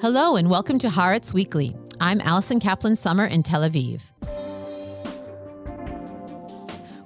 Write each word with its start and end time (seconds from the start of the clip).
Hello 0.00 0.36
and 0.36 0.48
welcome 0.48 0.78
to 0.78 0.88
Haaretz 0.88 1.34
Weekly. 1.34 1.74
I'm 2.00 2.20
Allison 2.20 2.60
Kaplan 2.60 2.94
Sommer 2.94 3.24
in 3.26 3.42
Tel 3.42 3.68
Aviv. 3.68 4.00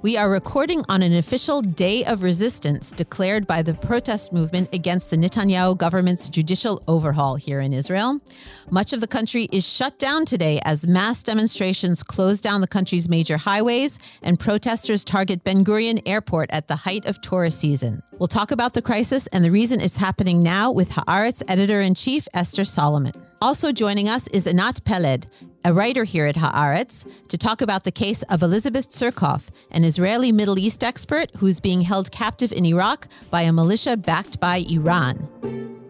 We 0.03 0.17
are 0.17 0.29
recording 0.29 0.83
on 0.89 1.01
an 1.03 1.15
official 1.15 1.63
day 1.63 2.05
of 2.05 2.25
resistance 2.25 2.91
declared 2.91 3.47
by 3.47 3.63
the 3.63 3.75
protest 3.75 4.33
movement 4.33 4.75
against 4.75 5.11
the 5.11 5.17
Netanyahu 5.17 5.79
government's 5.79 6.29
judicial 6.29 6.83
overhaul 6.89 7.37
here 7.37 7.61
in 7.61 7.73
Israel. 7.73 8.19
Much 8.69 8.93
of 8.93 9.01
the 9.01 9.07
country 9.07 9.49
is 9.53 9.65
shut 9.65 10.01
down 10.01 10.25
today 10.25 10.61
as 10.65 10.89
mass 10.89 11.23
demonstrations 11.23 12.03
close 12.03 12.41
down 12.41 12.61
the 12.61 12.67
country's 12.67 13.09
major 13.09 13.37
highways 13.37 14.01
and 14.23 14.41
protesters 14.41 15.05
target 15.05 15.45
Ben 15.45 15.65
Gurion 15.65 16.03
Airport 16.05 16.51
at 16.51 16.67
the 16.67 16.75
height 16.75 17.07
of 17.07 17.21
tourist 17.21 17.61
season. 17.61 18.03
We'll 18.19 18.27
talk 18.27 18.51
about 18.51 18.75
the 18.75 18.83
crisis 18.83 19.29
and 19.29 19.45
the 19.45 19.53
reason 19.53 19.81
it's 19.81 19.97
happening 19.97 20.41
now 20.41 20.73
with 20.73 20.91
Haaretz 20.91 21.45
editor 21.47 21.81
in 21.81 21.95
chief 21.95 22.27
Esther 22.35 22.65
Solomon. 22.65 23.13
Also 23.41 23.71
joining 23.71 24.09
us 24.09 24.27
is 24.29 24.49
Anat 24.49 24.83
Peled, 24.85 25.29
a 25.65 25.73
writer 25.73 26.05
here 26.05 26.27
at 26.27 26.37
Haaretz, 26.37 27.07
to 27.29 27.39
talk 27.39 27.63
about 27.63 27.85
the 27.85 27.93
case 27.93 28.23
of 28.25 28.43
Elizabeth 28.43 28.91
Tsurkov, 28.91 29.43
an 29.71 29.85
Israeli 29.85 30.33
Middle 30.33 30.59
East 30.59 30.83
expert 30.83 31.31
who's 31.37 31.61
being 31.61 31.83
held 31.83 32.11
captive 32.11 32.53
in 32.53 32.65
Iraq 32.65 33.09
by 33.31 33.43
a 33.43 33.53
militia 33.53 33.97
backed 33.97 34.41
by 34.41 34.65
Iran. 34.69 35.82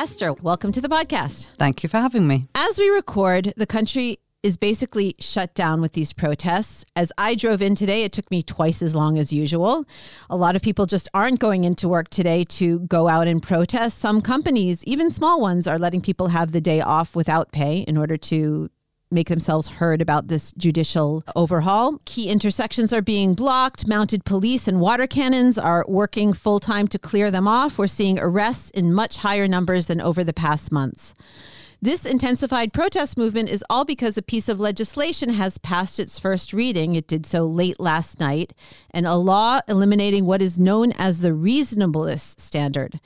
Esther, 0.00 0.32
welcome 0.32 0.72
to 0.72 0.80
the 0.80 0.88
podcast. 0.88 1.48
Thank 1.58 1.82
you 1.82 1.88
for 1.90 1.98
having 1.98 2.26
me. 2.26 2.46
As 2.54 2.78
we 2.78 2.88
record, 2.88 3.52
the 3.58 3.66
country 3.66 4.18
is 4.42 4.56
basically 4.56 5.14
shut 5.18 5.52
down 5.52 5.82
with 5.82 5.92
these 5.92 6.14
protests. 6.14 6.86
As 6.96 7.12
I 7.18 7.34
drove 7.34 7.60
in 7.60 7.74
today, 7.74 8.04
it 8.04 8.10
took 8.10 8.30
me 8.30 8.40
twice 8.42 8.80
as 8.80 8.94
long 8.94 9.18
as 9.18 9.30
usual. 9.30 9.84
A 10.30 10.36
lot 10.36 10.56
of 10.56 10.62
people 10.62 10.86
just 10.86 11.06
aren't 11.12 11.38
going 11.38 11.64
into 11.64 11.86
work 11.86 12.08
today 12.08 12.44
to 12.44 12.78
go 12.80 13.10
out 13.10 13.28
and 13.28 13.42
protest. 13.42 13.98
Some 13.98 14.22
companies, 14.22 14.82
even 14.84 15.10
small 15.10 15.38
ones, 15.38 15.66
are 15.66 15.78
letting 15.78 16.00
people 16.00 16.28
have 16.28 16.52
the 16.52 16.62
day 16.62 16.80
off 16.80 17.14
without 17.14 17.52
pay 17.52 17.80
in 17.80 17.98
order 17.98 18.16
to 18.16 18.70
make 19.10 19.28
themselves 19.28 19.68
heard 19.68 20.00
about 20.00 20.28
this 20.28 20.52
judicial 20.52 21.24
overhaul. 21.34 22.00
Key 22.04 22.28
intersections 22.28 22.92
are 22.92 23.02
being 23.02 23.34
blocked. 23.34 23.86
Mounted 23.86 24.24
police 24.24 24.68
and 24.68 24.80
water 24.80 25.06
cannons 25.06 25.58
are 25.58 25.84
working 25.88 26.32
full 26.32 26.60
time 26.60 26.86
to 26.88 26.98
clear 26.98 27.30
them 27.30 27.48
off. 27.48 27.78
We're 27.78 27.86
seeing 27.86 28.18
arrests 28.18 28.70
in 28.70 28.94
much 28.94 29.18
higher 29.18 29.48
numbers 29.48 29.86
than 29.86 30.00
over 30.00 30.22
the 30.22 30.32
past 30.32 30.70
months. 30.70 31.14
This 31.82 32.04
intensified 32.04 32.74
protest 32.74 33.16
movement 33.16 33.48
is 33.48 33.64
all 33.70 33.86
because 33.86 34.18
a 34.18 34.22
piece 34.22 34.50
of 34.50 34.60
legislation 34.60 35.30
has 35.30 35.56
passed 35.56 35.98
its 35.98 36.18
first 36.18 36.52
reading. 36.52 36.94
It 36.94 37.06
did 37.06 37.24
so 37.24 37.46
late 37.46 37.80
last 37.80 38.20
night, 38.20 38.52
and 38.90 39.06
a 39.06 39.14
law 39.14 39.60
eliminating 39.66 40.26
what 40.26 40.42
is 40.42 40.58
known 40.58 40.92
as 40.98 41.20
the 41.20 41.32
reasonableness 41.32 42.36
standard. 42.36 43.00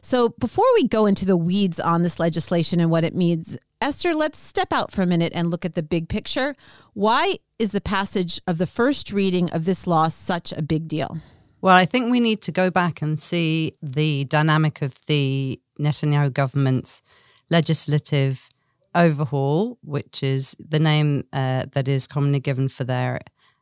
So, 0.00 0.28
before 0.28 0.72
we 0.74 0.86
go 0.86 1.06
into 1.06 1.24
the 1.24 1.36
weeds 1.36 1.80
on 1.80 2.04
this 2.04 2.20
legislation 2.20 2.78
and 2.78 2.88
what 2.88 3.02
it 3.02 3.16
means, 3.16 3.58
Esther, 3.82 4.14
let's 4.14 4.38
step 4.38 4.72
out 4.72 4.92
for 4.92 5.00
a 5.00 5.06
minute 5.06 5.32
and 5.34 5.50
look 5.50 5.64
at 5.64 5.74
the 5.74 5.82
big 5.82 6.08
picture. 6.08 6.54
Why 6.92 7.38
is 7.58 7.72
the 7.72 7.80
passage 7.80 8.38
of 8.46 8.58
the 8.58 8.66
first 8.66 9.10
reading 9.10 9.50
of 9.52 9.64
this 9.64 9.86
law 9.86 10.08
such 10.08 10.52
a 10.52 10.60
big 10.60 10.86
deal? 10.86 11.18
Well, 11.62 11.76
I 11.76 11.86
think 11.86 12.10
we 12.10 12.20
need 12.20 12.42
to 12.42 12.52
go 12.52 12.70
back 12.70 13.00
and 13.00 13.18
see 13.18 13.74
the 13.82 14.24
dynamic 14.24 14.82
of 14.82 14.94
the 15.06 15.60
Netanyahu 15.78 16.32
government's 16.32 17.00
legislative 17.48 18.48
overhaul, 18.94 19.78
which 19.82 20.22
is 20.22 20.56
the 20.58 20.78
name 20.78 21.24
uh, 21.32 21.64
that 21.72 21.88
is 21.88 22.06
commonly 22.06 22.40
given 22.40 22.68
for 22.68 22.84
their 22.84 23.20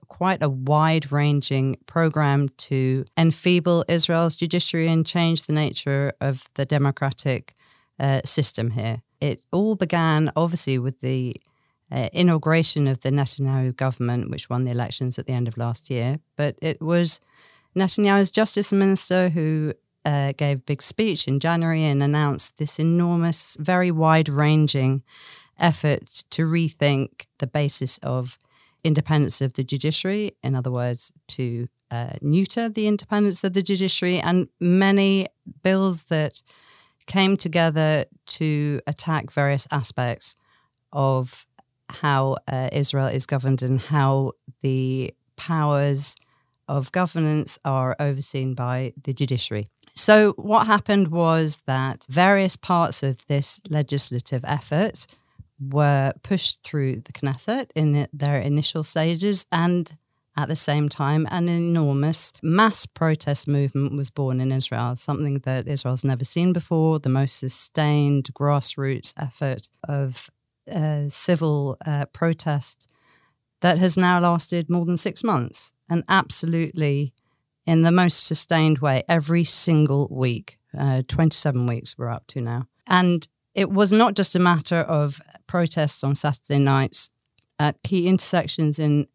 quite 0.08 0.42
a 0.42 0.48
wide 0.48 1.12
ranging 1.12 1.76
program 1.86 2.48
to 2.56 3.04
enfeeble 3.16 3.84
Israel's 3.88 4.34
judiciary 4.34 4.88
and 4.88 5.06
change 5.06 5.44
the 5.44 5.52
nature 5.52 6.12
of 6.20 6.48
the 6.54 6.64
democratic 6.64 7.54
uh, 8.00 8.20
system 8.24 8.70
here. 8.70 9.02
It 9.20 9.42
all 9.52 9.74
began, 9.74 10.30
obviously, 10.36 10.78
with 10.78 11.00
the 11.00 11.36
uh, 11.90 12.08
inauguration 12.12 12.86
of 12.86 13.00
the 13.00 13.10
Netanyahu 13.10 13.74
government, 13.76 14.30
which 14.30 14.50
won 14.50 14.64
the 14.64 14.70
elections 14.70 15.18
at 15.18 15.26
the 15.26 15.32
end 15.32 15.48
of 15.48 15.56
last 15.56 15.90
year. 15.90 16.20
But 16.36 16.56
it 16.60 16.80
was 16.80 17.20
Netanyahu's 17.76 18.30
justice 18.30 18.72
minister 18.72 19.28
who 19.30 19.72
uh, 20.04 20.32
gave 20.36 20.58
a 20.58 20.62
big 20.62 20.82
speech 20.82 21.26
in 21.26 21.40
January 21.40 21.84
and 21.84 22.02
announced 22.02 22.58
this 22.58 22.78
enormous, 22.78 23.56
very 23.60 23.90
wide 23.90 24.28
ranging 24.28 25.02
effort 25.58 26.24
to 26.30 26.46
rethink 26.46 27.26
the 27.38 27.46
basis 27.46 27.98
of 27.98 28.38
independence 28.84 29.40
of 29.40 29.54
the 29.54 29.64
judiciary. 29.64 30.32
In 30.42 30.54
other 30.54 30.70
words, 30.70 31.12
to 31.28 31.68
uh, 31.90 32.12
neuter 32.20 32.68
the 32.68 32.86
independence 32.86 33.42
of 33.44 33.54
the 33.54 33.62
judiciary 33.62 34.20
and 34.20 34.48
many 34.60 35.26
bills 35.62 36.04
that 36.04 36.42
came 37.08 37.36
together 37.36 38.04
to 38.26 38.80
attack 38.86 39.32
various 39.32 39.66
aspects 39.72 40.36
of 40.92 41.46
how 41.88 42.36
uh, 42.46 42.68
Israel 42.70 43.06
is 43.06 43.26
governed 43.26 43.62
and 43.62 43.80
how 43.80 44.32
the 44.60 45.12
powers 45.36 46.14
of 46.68 46.92
governance 46.92 47.58
are 47.64 47.96
overseen 47.98 48.54
by 48.54 48.92
the 49.02 49.12
judiciary. 49.12 49.68
So, 49.94 50.32
what 50.34 50.66
happened 50.66 51.08
was 51.08 51.58
that 51.66 52.06
various 52.08 52.56
parts 52.56 53.02
of 53.02 53.26
this 53.26 53.60
legislative 53.68 54.44
effort 54.44 55.06
were 55.60 56.12
pushed 56.22 56.62
through 56.62 57.00
the 57.00 57.12
Knesset 57.12 57.70
in 57.74 58.06
their 58.12 58.40
initial 58.40 58.84
stages, 58.84 59.46
and 59.50 59.92
at 60.38 60.48
the 60.48 60.54
same 60.54 60.88
time, 60.88 61.26
an 61.32 61.48
enormous 61.48 62.32
mass 62.44 62.86
protest 62.86 63.48
movement 63.48 63.96
was 63.96 64.08
born 64.08 64.40
in 64.40 64.52
Israel, 64.52 64.94
something 64.94 65.40
that 65.40 65.66
Israel's 65.66 66.04
never 66.04 66.22
seen 66.22 66.52
before, 66.52 67.00
the 67.00 67.08
most 67.08 67.40
sustained 67.40 68.32
grassroots 68.34 69.12
effort 69.18 69.68
of 69.88 70.30
uh, 70.72 71.08
civil 71.08 71.76
uh, 71.84 72.06
protest 72.12 72.88
that 73.62 73.78
has 73.78 73.96
now 73.96 74.20
lasted 74.20 74.70
more 74.70 74.84
than 74.84 74.96
six 74.96 75.24
months 75.24 75.72
and 75.90 76.04
absolutely 76.08 77.12
in 77.66 77.82
the 77.82 77.90
most 77.90 78.24
sustained 78.24 78.78
way 78.78 79.02
every 79.08 79.42
single 79.42 80.06
week. 80.08 80.56
Uh, 80.78 81.02
27 81.08 81.66
weeks 81.66 81.98
we're 81.98 82.08
up 82.08 82.28
to 82.28 82.40
now. 82.40 82.68
And 82.86 83.26
it 83.56 83.70
was 83.70 83.90
not 83.90 84.14
just 84.14 84.36
a 84.36 84.38
matter 84.38 84.78
of 84.78 85.20
protests 85.48 86.04
on 86.04 86.14
Saturday 86.14 86.60
nights 86.60 87.10
at 87.58 87.82
key 87.82 88.06
intersections 88.06 88.78
in 88.78 89.08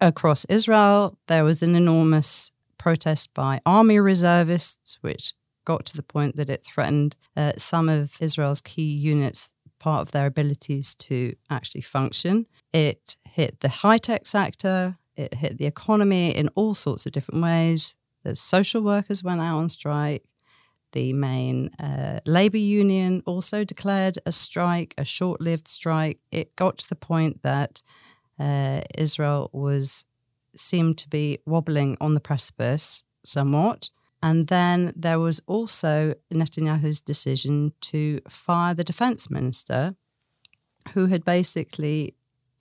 across 0.00 0.44
Israel. 0.46 1.18
There 1.26 1.44
was 1.44 1.62
an 1.62 1.74
enormous 1.74 2.52
protest 2.78 3.32
by 3.34 3.60
army 3.66 3.98
reservists, 3.98 4.98
which 5.00 5.34
got 5.64 5.84
to 5.86 5.96
the 5.96 6.02
point 6.02 6.36
that 6.36 6.48
it 6.48 6.64
threatened 6.64 7.16
uh, 7.36 7.52
some 7.58 7.88
of 7.88 8.12
Israel's 8.20 8.60
key 8.60 8.90
units, 8.90 9.50
part 9.78 10.02
of 10.02 10.12
their 10.12 10.26
abilities 10.26 10.94
to 10.94 11.34
actually 11.50 11.82
function. 11.82 12.46
It 12.72 13.16
hit 13.24 13.60
the 13.60 13.68
high 13.68 13.98
tech 13.98 14.26
sector, 14.26 14.96
it 15.16 15.34
hit 15.34 15.58
the 15.58 15.66
economy 15.66 16.34
in 16.34 16.48
all 16.54 16.74
sorts 16.74 17.06
of 17.06 17.12
different 17.12 17.42
ways. 17.42 17.94
The 18.24 18.36
social 18.36 18.82
workers 18.82 19.22
went 19.22 19.40
out 19.40 19.58
on 19.58 19.68
strike. 19.68 20.24
The 20.92 21.12
main 21.12 21.70
uh, 21.78 22.20
labor 22.24 22.56
union 22.58 23.22
also 23.26 23.62
declared 23.62 24.18
a 24.24 24.32
strike, 24.32 24.94
a 24.96 25.04
short 25.04 25.40
lived 25.40 25.68
strike. 25.68 26.18
It 26.30 26.56
got 26.56 26.78
to 26.78 26.88
the 26.88 26.96
point 26.96 27.42
that 27.42 27.82
uh, 28.38 28.80
Israel 28.96 29.50
was 29.52 30.04
seemed 30.54 30.98
to 30.98 31.08
be 31.08 31.38
wobbling 31.46 31.96
on 32.00 32.14
the 32.14 32.20
precipice 32.20 33.04
somewhat. 33.24 33.90
And 34.22 34.48
then 34.48 34.92
there 34.96 35.20
was 35.20 35.40
also 35.46 36.14
Netanyahu's 36.32 37.00
decision 37.00 37.72
to 37.82 38.20
fire 38.28 38.74
the 38.74 38.82
defense 38.82 39.30
minister, 39.30 39.94
who 40.94 41.06
had 41.06 41.24
basically 41.24 42.14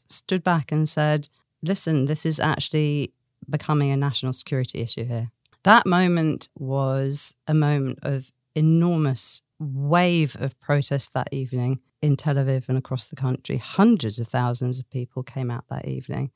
stood 0.07 0.44
back 0.44 0.71
and 0.71 0.88
said, 0.88 1.29
listen, 1.63 2.06
this 2.06 2.25
is 2.25 2.39
actually 2.39 3.13
becoming 3.50 3.91
a 3.91 3.97
national 3.97 4.33
security 4.33 4.81
issue 4.81 5.06
here. 5.06 5.31
That 5.63 5.85
moment 5.85 6.50
was 6.56 7.33
a 7.47 7.53
moment 7.53 8.00
of 8.03 8.31
enormous 8.53 9.41
wave 9.59 10.35
of 10.39 10.59
protest 10.59 11.13
that 11.13 11.30
evening 11.31 11.80
in 12.01 12.15
Tel 12.15 12.35
Aviv 12.35 12.69
and 12.69 12.77
across 12.77 13.07
the 13.07 13.15
country. 13.15 13.57
Hundreds 13.57 14.19
of 14.19 14.27
thousands 14.27 14.79
of 14.79 14.89
people 14.89 15.23
came 15.23 15.49
out 15.49 15.65
that 15.69 15.88
evening. 15.88 16.31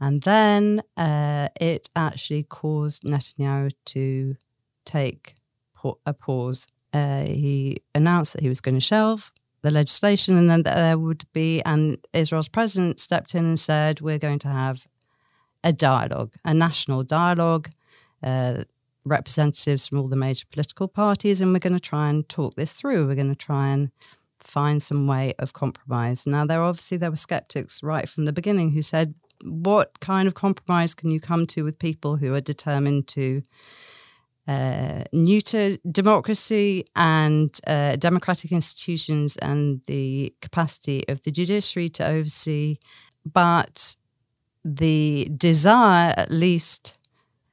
And 0.00 0.22
then 0.22 0.82
uh, 0.96 1.48
it 1.60 1.88
actually 1.96 2.44
caused 2.44 3.02
Netanyahu 3.02 3.72
to 3.86 4.36
take 4.84 5.34
a 6.06 6.14
pause. 6.14 6.66
Uh, 6.92 7.22
he 7.22 7.78
announced 7.94 8.32
that 8.32 8.42
he 8.42 8.48
was 8.48 8.60
going 8.60 8.76
to 8.76 8.80
shelve 8.80 9.32
the 9.62 9.70
legislation 9.70 10.36
and 10.36 10.50
then 10.50 10.62
there 10.62 10.98
would 10.98 11.24
be, 11.32 11.60
and 11.62 11.98
Israel's 12.12 12.48
president 12.48 13.00
stepped 13.00 13.34
in 13.34 13.44
and 13.44 13.58
said, 13.58 14.00
We're 14.00 14.18
going 14.18 14.38
to 14.40 14.48
have 14.48 14.86
a 15.64 15.72
dialogue, 15.72 16.34
a 16.44 16.54
national 16.54 17.02
dialogue 17.02 17.68
uh, 18.22 18.64
representatives 19.04 19.88
from 19.88 19.98
all 19.98 20.08
the 20.08 20.16
major 20.16 20.46
political 20.50 20.86
parties, 20.86 21.40
and 21.40 21.52
we're 21.52 21.58
going 21.58 21.72
to 21.72 21.80
try 21.80 22.08
and 22.08 22.28
talk 22.28 22.54
this 22.54 22.72
through. 22.72 23.06
We're 23.06 23.16
going 23.16 23.34
to 23.34 23.34
try 23.34 23.68
and 23.68 23.90
find 24.40 24.82
some 24.82 25.06
way 25.06 25.34
of 25.38 25.52
compromise. 25.52 26.26
Now, 26.26 26.44
there 26.46 26.62
obviously 26.62 26.98
there 26.98 27.10
were 27.10 27.16
skeptics 27.16 27.82
right 27.82 28.08
from 28.08 28.24
the 28.24 28.32
beginning 28.32 28.72
who 28.72 28.82
said, 28.82 29.14
"What 29.44 30.00
kind 30.00 30.26
of 30.28 30.34
compromise 30.34 30.94
can 30.94 31.10
you 31.10 31.20
come 31.20 31.46
to 31.48 31.62
with 31.64 31.78
people 31.78 32.16
who 32.16 32.34
are 32.34 32.40
determined 32.40 33.08
to?" 33.08 33.42
Uh, 34.46 35.04
neuter 35.12 35.76
democracy 35.92 36.82
and 36.96 37.60
uh, 37.66 37.96
democratic 37.96 38.50
institutions 38.50 39.36
and 39.36 39.82
the 39.84 40.34
capacity 40.40 41.06
of 41.08 41.22
the 41.24 41.30
judiciary 41.30 41.90
to 41.90 42.06
oversee, 42.06 42.78
but 43.30 43.94
the 44.64 45.28
desire, 45.36 46.14
at 46.16 46.30
least, 46.30 46.96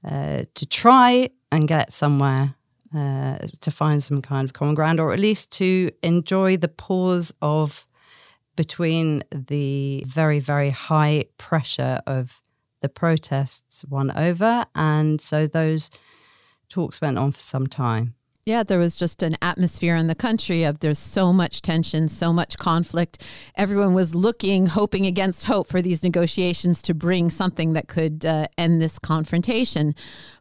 uh, 0.10 0.44
to 0.54 0.66
try 0.66 1.28
and 1.52 1.68
get 1.68 1.92
somewhere 1.92 2.56
uh, 2.96 3.38
to 3.62 3.72
find 3.72 4.04
some 4.04 4.22
kind 4.22 4.46
of 4.46 4.54
common 4.54 4.76
ground, 4.76 5.00
or 5.00 5.14
at 5.14 5.20
least 5.20 5.52
to 5.54 5.92
enjoy 6.02 6.58
the 6.58 6.68
pause 6.68 7.34
of 7.42 7.86
between 8.56 9.24
the 9.32 10.04
very, 10.08 10.40
very 10.40 10.70
high 10.70 11.26
pressure 11.38 12.00
of 12.08 12.40
the 12.82 12.90
protests 12.90 13.86
won 13.86 14.12
over. 14.16 14.66
And 14.76 15.20
so 15.22 15.48
those 15.48 15.90
talks 16.70 17.02
went 17.02 17.18
on 17.18 17.32
for 17.32 17.42
some 17.42 17.68
time. 17.68 18.15
Yeah, 18.46 18.62
there 18.62 18.78
was 18.78 18.96
just 18.96 19.24
an 19.24 19.38
atmosphere 19.42 19.96
in 19.96 20.06
the 20.06 20.14
country 20.14 20.64
of 20.66 20.80
there's 20.80 21.00
so 21.00 21.34
much 21.34 21.64
tension, 21.64 22.08
so 22.08 22.32
much 22.32 22.60
conflict. 22.60 23.20
Everyone 23.56 23.96
was 23.96 24.14
looking, 24.14 24.68
hoping 24.68 25.08
against 25.08 25.46
hope 25.46 25.68
for 25.68 25.82
these 25.82 26.04
negotiations 26.04 26.84
to 26.84 26.94
bring 26.94 27.32
something 27.32 27.74
that 27.74 27.88
could 27.88 28.24
uh, 28.24 28.46
end 28.56 28.80
this 28.80 29.00
confrontation. 29.00 29.96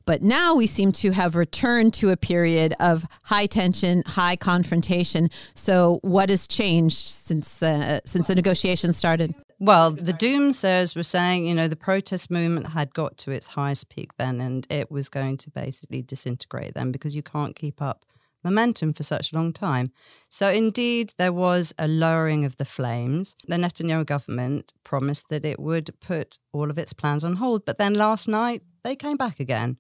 But 0.05 0.21
now 0.21 0.55
we 0.55 0.67
seem 0.67 0.93
to 0.93 1.13
have 1.13 1.35
returned 1.35 1.95
to 1.95 2.11
a 2.11 2.17
period 2.19 2.75
of 2.79 3.07
high 3.23 3.47
tension, 3.47 4.03
high 4.05 4.37
confrontation. 4.37 5.31
So, 5.55 6.01
what 6.03 6.29
has 6.29 6.47
changed 6.47 6.99
since 6.99 7.55
the 7.55 8.03
since 8.05 8.27
the 8.27 8.35
negotiations 8.35 8.99
started? 8.99 9.35
Well, 9.61 9.93
the 9.93 10.13
doomsayers 10.13 10.97
were 10.97 11.05
saying, 11.05 11.47
you 11.47 11.55
know, 11.55 11.69
the 11.69 11.77
protest 11.77 12.31
movement 12.31 12.69
had 12.69 12.93
got 12.93 13.17
to 13.19 13.31
its 13.31 13.49
highest 13.49 13.89
peak 13.89 14.11
then 14.19 14.41
and 14.41 14.67
it 14.69 14.91
was 14.91 15.09
going 15.09 15.37
to 15.39 15.51
basically 15.51 16.03
disintegrate 16.03 16.75
then 16.75 16.91
because 16.91 17.15
you 17.15 17.23
can't 17.23 17.55
keep 17.55 17.81
up 17.81 18.05
momentum 18.43 18.93
for 18.93 19.03
such 19.03 19.33
a 19.33 19.37
long 19.37 19.53
time. 19.53 19.87
So, 20.29 20.51
indeed, 20.51 21.15
there 21.17 21.33
was 21.33 21.73
a 21.79 21.89
lowering 21.89 22.45
of 22.45 22.57
the 22.57 22.65
flames. 22.65 23.37
The 23.49 23.57
Netanyahu 23.57 24.05
government 24.05 24.75
promised 24.85 25.31
that 25.31 25.45
it 25.45 25.59
would 25.59 25.91
put 26.01 26.39
all 26.53 26.71
of 26.71 26.79
its 26.79 26.93
plans 26.93 27.25
on 27.25 27.37
hold. 27.37 27.65
But 27.65 27.79
then 27.79 27.95
last 27.95 28.29
night, 28.29 28.63
they 28.83 28.95
came 28.95 29.17
back 29.17 29.41
again 29.41 29.79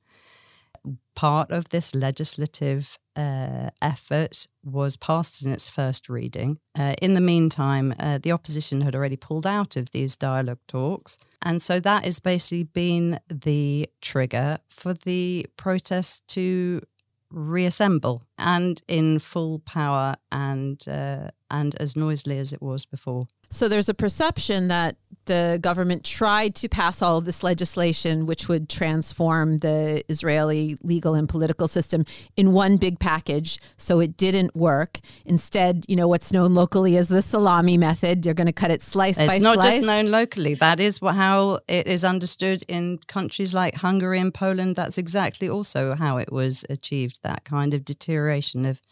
part 1.15 1.51
of 1.51 1.69
this 1.71 1.95
legislative 1.95 2.99
uh, 3.17 3.71
effort 3.81 4.47
was 4.65 4.97
passed 4.97 5.45
in 5.45 5.53
its 5.53 5.69
first 5.69 6.09
reading. 6.09 6.59
Uh, 6.77 6.95
in 7.01 7.15
the 7.15 7.21
meantime, 7.21 7.95
uh, 7.99 8.19
the 8.19 8.33
opposition 8.33 8.81
had 8.81 8.95
already 8.95 9.17
pulled 9.17 9.47
out 9.47 9.77
of 9.77 9.91
these 9.93 10.17
dialogue 10.17 10.59
talks. 10.67 11.17
And 11.43 11.63
so 11.63 11.79
that 11.81 12.05
has 12.05 12.21
basically 12.21 12.65
been 12.65 13.21
the 13.29 13.89
trigger 14.01 14.59
for 14.69 14.95
the 14.95 15.47
protests 15.57 16.23
to 16.29 16.83
reassemble 17.31 18.23
and 18.39 18.81
in 18.87 19.19
full 19.19 19.59
power 19.61 20.15
and 20.31 20.87
uh, 20.89 21.29
and 21.51 21.75
as 21.77 21.97
noisily 21.97 22.39
as 22.39 22.53
it 22.53 22.63
was 22.63 22.87
before. 22.87 23.27
So 23.55 23.69
there's 23.69 23.89
a 23.89 23.95
perception 23.95 24.67
that 24.69 24.97
the 25.27 25.59
government 25.62 26.05
tried 26.05 26.55
to 26.56 26.69
pass 26.69 27.01
all 27.01 27.19
of 27.19 27.25
this 27.25 27.43
legislation, 27.43 28.27
which 28.27 28.49
would 28.49 28.69
transform 28.69 29.59
the 29.59 30.05
Israeli 30.09 30.77
legal 30.83 31.15
and 31.15 31.29
political 31.29 31.69
system 31.69 32.05
in 32.37 32.53
one 32.53 32.77
big 32.77 32.99
package. 32.99 33.59
So 33.79 34.01
it 34.01 34.17
didn't 34.17 34.55
work. 34.56 34.99
Instead, 35.25 35.85
you 35.89 35.97
know, 35.97 36.09
what's 36.09 36.33
known 36.33 36.53
locally 36.53 36.97
as 36.97 37.09
the 37.09 37.23
salami 37.23 37.79
method, 37.79 38.27
you're 38.27 38.35
going 38.35 38.49
to 38.49 38.53
cut 38.53 38.71
it 38.71 38.83
slice 38.83 39.17
it's 39.17 39.27
by 39.27 39.39
slice. 39.39 39.55
It's 39.55 39.56
not 39.56 39.65
just 39.65 39.83
known 39.83 40.11
locally. 40.11 40.55
That 40.55 40.81
is 40.81 41.01
what, 41.01 41.15
how 41.15 41.61
it 41.69 41.87
is 41.87 42.05
understood 42.05 42.65
in 42.69 42.99
countries 43.06 43.55
like 43.55 43.77
Hungary 43.77 44.19
and 44.19 44.35
Poland. 44.35 44.77
That's 44.77 44.99
exactly 44.99 45.49
also 45.49 45.95
how 45.95 46.19
it 46.19 46.33
was 46.33 46.65
achieved, 46.69 47.21
that 47.23 47.45
kind 47.45 47.73
of 47.73 47.85
deterioration 47.85 48.67
of 48.67 48.83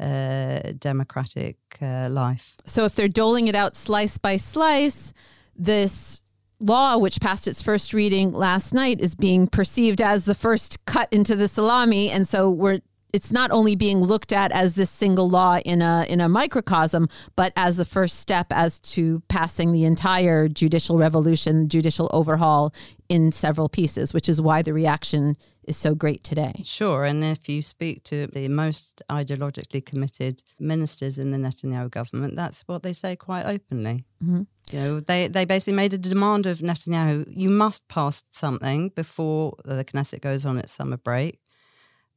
uh, 0.00 0.72
democratic 0.78 1.56
uh, 1.80 2.08
life. 2.10 2.56
So 2.66 2.84
if 2.84 2.94
they're 2.94 3.08
doling 3.08 3.48
it 3.48 3.54
out 3.54 3.76
slice 3.76 4.18
by 4.18 4.36
slice, 4.36 5.12
this 5.54 6.20
law, 6.60 6.96
which 6.96 7.20
passed 7.20 7.46
its 7.46 7.62
first 7.62 7.92
reading 7.92 8.32
last 8.32 8.72
night, 8.72 9.00
is 9.00 9.14
being 9.14 9.46
perceived 9.46 10.00
as 10.00 10.24
the 10.24 10.34
first 10.34 10.84
cut 10.84 11.08
into 11.12 11.36
the 11.36 11.48
salami, 11.48 12.10
and 12.10 12.26
so 12.26 12.50
we're 12.50 12.80
it's 13.16 13.32
not 13.32 13.50
only 13.50 13.74
being 13.74 14.00
looked 14.02 14.30
at 14.30 14.52
as 14.52 14.74
this 14.74 14.90
single 14.90 15.28
law 15.30 15.56
in 15.64 15.80
a 15.80 16.04
in 16.06 16.20
a 16.20 16.28
microcosm, 16.28 17.08
but 17.34 17.50
as 17.56 17.78
the 17.78 17.86
first 17.86 18.18
step 18.18 18.48
as 18.50 18.78
to 18.94 19.22
passing 19.28 19.72
the 19.72 19.84
entire 19.84 20.48
judicial 20.48 20.98
revolution, 20.98 21.66
judicial 21.70 22.10
overhaul 22.12 22.74
in 23.08 23.32
several 23.32 23.70
pieces, 23.70 24.12
which 24.12 24.28
is 24.28 24.38
why 24.38 24.60
the 24.60 24.74
reaction 24.74 25.34
is 25.64 25.78
so 25.78 25.94
great 25.94 26.22
today. 26.22 26.60
Sure, 26.62 27.04
and 27.04 27.24
if 27.24 27.48
you 27.48 27.62
speak 27.62 28.04
to 28.04 28.26
the 28.26 28.48
most 28.48 29.02
ideologically 29.10 29.82
committed 29.84 30.42
ministers 30.60 31.18
in 31.18 31.30
the 31.30 31.38
Netanyahu 31.38 31.90
government, 31.90 32.36
that's 32.36 32.60
what 32.68 32.82
they 32.82 32.92
say 32.92 33.16
quite 33.16 33.46
openly. 33.46 34.04
Mm-hmm. 34.22 34.42
You 34.72 34.78
know, 34.78 35.00
they 35.00 35.28
they 35.28 35.46
basically 35.46 35.76
made 35.76 35.94
a 35.94 35.98
demand 35.98 36.44
of 36.44 36.58
Netanyahu: 36.58 37.24
you 37.28 37.48
must 37.48 37.88
pass 37.88 38.24
something 38.30 38.90
before 38.90 39.54
the 39.64 39.84
Knesset 39.84 40.20
goes 40.20 40.44
on 40.44 40.58
its 40.58 40.72
summer 40.72 40.98
break. 40.98 41.40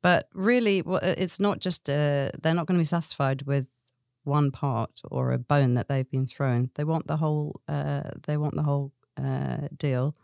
But 0.01 0.29
really, 0.33 0.83
it's 0.85 1.39
not 1.39 1.59
just 1.59 1.89
uh, 1.89 2.29
they're 2.41 2.53
not 2.53 2.67
going 2.67 2.77
to 2.77 2.81
be 2.81 2.85
satisfied 2.85 3.43
with 3.43 3.67
one 4.23 4.51
part 4.51 5.01
or 5.11 5.31
a 5.31 5.37
bone 5.37 5.73
that 5.73 5.87
they've 5.87 6.09
been 6.09 6.25
thrown. 6.25 6.69
They 6.75 6.83
want 6.83 7.07
the 7.07 7.17
whole. 7.17 7.61
Uh, 7.67 8.03
they 8.25 8.37
want 8.37 8.55
the 8.55 8.63
whole 8.63 8.93
uh, 9.17 9.67
deal. 9.77 10.15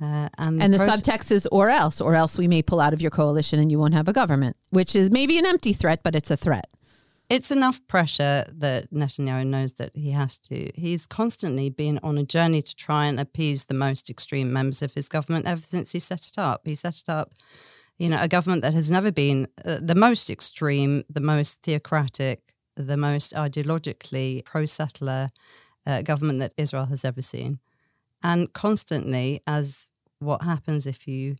Uh, 0.00 0.28
and, 0.36 0.62
and 0.62 0.74
the, 0.74 0.78
the 0.78 0.84
subtext 0.84 1.32
is 1.32 1.46
or 1.46 1.70
else, 1.70 2.02
or 2.02 2.14
else 2.14 2.36
we 2.36 2.46
may 2.46 2.62
pull 2.62 2.80
out 2.80 2.92
of 2.92 3.00
your 3.00 3.10
coalition 3.10 3.58
and 3.58 3.70
you 3.70 3.78
won't 3.78 3.94
have 3.94 4.08
a 4.08 4.12
government, 4.12 4.56
which 4.68 4.94
is 4.94 5.10
maybe 5.10 5.38
an 5.38 5.46
empty 5.46 5.72
threat, 5.72 6.00
but 6.02 6.14
it's 6.14 6.30
a 6.30 6.36
threat. 6.36 6.68
It's 7.28 7.50
enough 7.50 7.80
pressure 7.88 8.44
that 8.46 8.92
Netanyahu 8.92 9.46
knows 9.46 9.72
that 9.74 9.90
he 9.94 10.10
has 10.10 10.38
to. 10.38 10.70
He's 10.74 11.06
constantly 11.06 11.70
been 11.70 11.98
on 12.02 12.18
a 12.18 12.24
journey 12.24 12.62
to 12.62 12.76
try 12.76 13.06
and 13.06 13.18
appease 13.18 13.64
the 13.64 13.74
most 13.74 14.08
extreme 14.10 14.52
members 14.52 14.82
of 14.82 14.94
his 14.94 15.08
government 15.08 15.46
ever 15.46 15.62
since 15.62 15.92
he 15.92 15.98
set 15.98 16.26
it 16.26 16.38
up. 16.38 16.60
He 16.64 16.74
set 16.74 16.98
it 16.98 17.08
up 17.08 17.32
you 17.98 18.08
know, 18.08 18.18
a 18.20 18.28
government 18.28 18.62
that 18.62 18.74
has 18.74 18.90
never 18.90 19.10
been 19.10 19.48
uh, 19.64 19.78
the 19.80 19.94
most 19.94 20.28
extreme, 20.28 21.04
the 21.08 21.20
most 21.20 21.62
theocratic, 21.62 22.54
the 22.76 22.96
most 22.96 23.32
ideologically 23.34 24.44
pro 24.44 24.66
settler 24.66 25.28
uh, 25.86 26.02
government 26.02 26.40
that 26.40 26.52
Israel 26.56 26.86
has 26.86 27.04
ever 27.04 27.22
seen. 27.22 27.58
And 28.22 28.52
constantly, 28.52 29.40
as 29.46 29.92
what 30.18 30.42
happens 30.42 30.86
if 30.86 31.06
you 31.06 31.36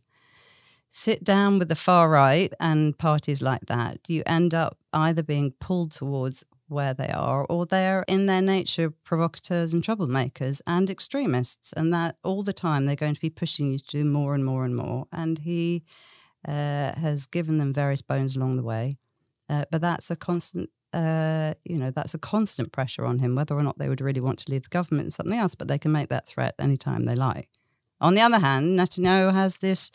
sit 0.89 1.23
down 1.23 1.59
with 1.59 1.69
the 1.69 1.75
far 1.75 2.09
right 2.09 2.51
and 2.59 2.97
parties 2.97 3.41
like 3.41 3.65
that, 3.67 3.99
you 4.07 4.23
end 4.25 4.53
up 4.53 4.77
either 4.93 5.21
being 5.21 5.51
pulled 5.59 5.91
towards 5.91 6.43
where 6.69 6.93
they 6.93 7.09
are 7.09 7.45
or 7.45 7.65
they're 7.65 8.03
in 8.07 8.25
their 8.25 8.41
nature 8.41 8.89
provocateurs 8.89 9.73
and 9.73 9.83
troublemakers 9.83 10.61
and 10.65 10.89
extremists. 10.89 11.71
And 11.73 11.93
that 11.93 12.17
all 12.23 12.43
the 12.43 12.53
time 12.53 12.85
they're 12.85 12.95
going 12.95 13.15
to 13.15 13.21
be 13.21 13.29
pushing 13.29 13.71
you 13.71 13.79
to 13.79 13.87
do 13.87 14.05
more 14.05 14.33
and 14.33 14.43
more 14.43 14.65
and 14.65 14.75
more. 14.75 15.07
And 15.11 15.39
he 15.39 15.83
uh, 16.47 16.93
has 16.95 17.27
given 17.27 17.57
them 17.57 17.73
various 17.73 18.01
bones 18.01 18.35
along 18.35 18.57
the 18.57 18.63
way. 18.63 18.97
Uh, 19.49 19.65
but 19.71 19.81
that's 19.81 20.11
a 20.11 20.15
constant, 20.15 20.69
uh, 20.93 21.53
you 21.63 21.77
know, 21.77 21.91
that's 21.91 22.13
a 22.13 22.19
constant 22.19 22.71
pressure 22.71 23.05
on 23.05 23.19
him, 23.19 23.35
whether 23.35 23.55
or 23.55 23.63
not 23.63 23.77
they 23.77 23.87
would 23.87 24.01
really 24.01 24.21
want 24.21 24.39
to 24.39 24.51
leave 24.51 24.63
the 24.63 24.69
government 24.69 25.05
and 25.05 25.13
something 25.13 25.37
else. 25.37 25.55
But 25.55 25.67
they 25.67 25.77
can 25.77 25.91
make 25.91 26.09
that 26.09 26.27
threat 26.27 26.55
anytime 26.59 27.03
they 27.03 27.15
like. 27.15 27.49
On 28.01 28.13
the 28.13 28.21
other 28.21 28.39
hand, 28.39 28.77
Netanyahu 28.77 29.33
has 29.33 29.57
this 29.57 29.91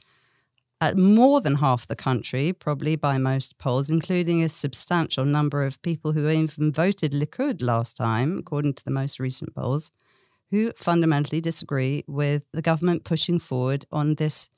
at 0.82 0.96
more 0.96 1.40
than 1.40 1.54
half 1.56 1.86
the 1.86 1.94
country, 1.94 2.52
probably 2.52 2.96
by 2.96 3.16
most 3.16 3.56
polls, 3.56 3.88
including 3.88 4.42
a 4.42 4.48
substantial 4.48 5.24
number 5.24 5.62
of 5.64 5.80
people 5.82 6.10
who 6.10 6.28
even 6.28 6.72
voted 6.72 7.12
Likud 7.12 7.62
last 7.62 7.96
time, 7.96 8.38
according 8.38 8.74
to 8.74 8.84
the 8.84 8.90
most 8.90 9.20
recent 9.20 9.54
polls, 9.54 9.92
who 10.50 10.72
fundamentally 10.76 11.40
disagree 11.40 12.02
with 12.08 12.42
the 12.52 12.62
government 12.62 13.04
pushing 13.04 13.38
forward 13.38 13.84
on 13.92 14.16
this 14.16 14.50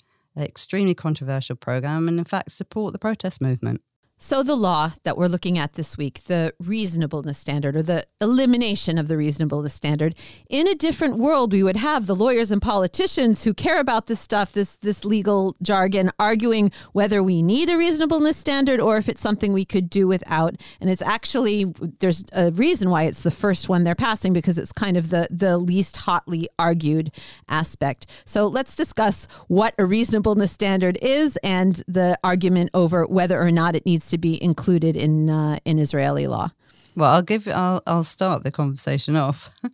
extremely 0.42 0.94
controversial 0.94 1.56
program 1.56 2.08
and, 2.08 2.18
in 2.18 2.24
fact, 2.24 2.52
support 2.52 2.92
the 2.92 2.98
protest 2.98 3.40
movement. 3.40 3.80
So, 4.18 4.42
the 4.42 4.56
law 4.56 4.92
that 5.02 5.18
we're 5.18 5.26
looking 5.26 5.58
at 5.58 5.74
this 5.74 5.98
week, 5.98 6.24
the 6.24 6.54
reasonableness 6.58 7.38
standard 7.38 7.76
or 7.76 7.82
the 7.82 8.06
elimination 8.24 8.98
of 8.98 9.06
the 9.06 9.16
reasonableness 9.16 9.74
standard. 9.74 10.14
In 10.48 10.66
a 10.66 10.74
different 10.74 11.18
world, 11.18 11.52
we 11.52 11.62
would 11.62 11.76
have 11.76 12.06
the 12.06 12.14
lawyers 12.14 12.50
and 12.50 12.60
politicians 12.60 13.44
who 13.44 13.52
care 13.52 13.78
about 13.78 14.06
this 14.06 14.18
stuff, 14.18 14.50
this 14.50 14.76
this 14.76 15.04
legal 15.04 15.54
jargon, 15.62 16.10
arguing 16.18 16.72
whether 16.92 17.22
we 17.22 17.42
need 17.42 17.68
a 17.68 17.76
reasonableness 17.76 18.36
standard 18.36 18.80
or 18.80 18.96
if 18.96 19.08
it's 19.08 19.20
something 19.20 19.52
we 19.52 19.64
could 19.64 19.90
do 19.90 20.08
without. 20.08 20.56
And 20.80 20.88
it's 20.90 21.02
actually 21.02 21.66
there's 22.00 22.24
a 22.32 22.50
reason 22.50 22.90
why 22.90 23.04
it's 23.04 23.22
the 23.22 23.30
first 23.30 23.68
one 23.68 23.84
they're 23.84 23.94
passing 23.94 24.32
because 24.32 24.58
it's 24.58 24.72
kind 24.72 24.96
of 24.96 25.10
the 25.10 25.28
the 25.30 25.58
least 25.58 25.98
hotly 25.98 26.48
argued 26.58 27.12
aspect. 27.48 28.06
So 28.24 28.46
let's 28.46 28.74
discuss 28.74 29.28
what 29.48 29.74
a 29.78 29.84
reasonableness 29.84 30.50
standard 30.50 30.96
is 31.02 31.36
and 31.44 31.82
the 31.86 32.18
argument 32.24 32.70
over 32.72 33.04
whether 33.04 33.38
or 33.40 33.50
not 33.50 33.76
it 33.76 33.84
needs 33.84 34.08
to 34.08 34.18
be 34.18 34.42
included 34.42 34.96
in 34.96 35.28
uh, 35.28 35.58
in 35.66 35.78
Israeli 35.78 36.26
law. 36.26 36.50
Well, 36.96 37.12
I'll 37.12 37.22
give. 37.22 37.48
I'll 37.48 37.82
I'll 37.86 38.04
start 38.04 38.44
the 38.44 38.50
conversation 38.52 39.16
off. 39.16 39.50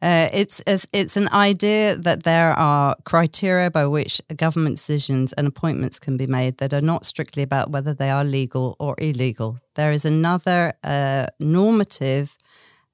Uh, 0.00 0.28
it's, 0.32 0.62
it's 0.64 0.86
it's 0.92 1.16
an 1.16 1.28
idea 1.32 1.96
that 1.96 2.22
there 2.22 2.52
are 2.52 2.94
criteria 3.04 3.68
by 3.68 3.84
which 3.84 4.20
government 4.36 4.76
decisions 4.76 5.32
and 5.32 5.48
appointments 5.48 5.98
can 5.98 6.16
be 6.16 6.26
made 6.28 6.58
that 6.58 6.72
are 6.72 6.80
not 6.86 7.04
strictly 7.04 7.42
about 7.42 7.70
whether 7.70 7.92
they 7.92 8.08
are 8.08 8.22
legal 8.22 8.76
or 8.78 8.94
illegal. 8.98 9.58
There 9.74 9.90
is 9.90 10.04
another 10.04 10.74
uh, 10.84 11.26
normative 11.40 12.36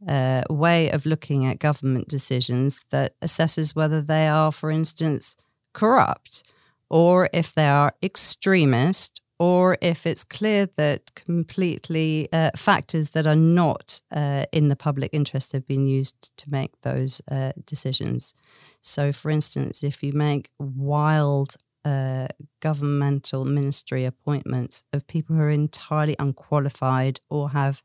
uh, 0.08 0.42
way 0.48 0.90
of 0.90 1.04
looking 1.04 1.44
at 1.46 1.58
government 1.58 2.08
decisions 2.08 2.84
that 2.90 3.20
assesses 3.20 3.76
whether 3.76 4.00
they 4.00 4.28
are, 4.28 4.52
for 4.52 4.70
instance, 4.70 5.36
corrupt, 5.74 6.42
or 6.88 7.28
if 7.34 7.52
they 7.54 7.68
are 7.68 7.92
extremist, 8.02 9.20
or 9.38 9.76
if 9.80 10.06
it's 10.06 10.24
clear 10.24 10.68
that 10.76 11.14
completely 11.14 12.28
uh, 12.32 12.50
factors 12.56 13.10
that 13.10 13.26
are 13.26 13.34
not 13.34 14.00
uh, 14.12 14.44
in 14.52 14.68
the 14.68 14.76
public 14.76 15.10
interest 15.12 15.52
have 15.52 15.66
been 15.66 15.86
used 15.86 16.30
to 16.36 16.50
make 16.50 16.80
those 16.82 17.20
uh, 17.30 17.52
decisions. 17.66 18.34
So, 18.80 19.12
for 19.12 19.30
instance, 19.30 19.82
if 19.82 20.02
you 20.02 20.12
make 20.12 20.50
wild 20.58 21.56
uh, 21.84 22.28
governmental 22.60 23.44
ministry 23.44 24.04
appointments 24.04 24.84
of 24.92 25.06
people 25.06 25.36
who 25.36 25.42
are 25.42 25.48
entirely 25.48 26.16
unqualified 26.18 27.20
or 27.28 27.50
have 27.50 27.82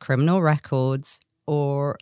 criminal 0.00 0.40
records 0.40 1.20
or 1.46 1.98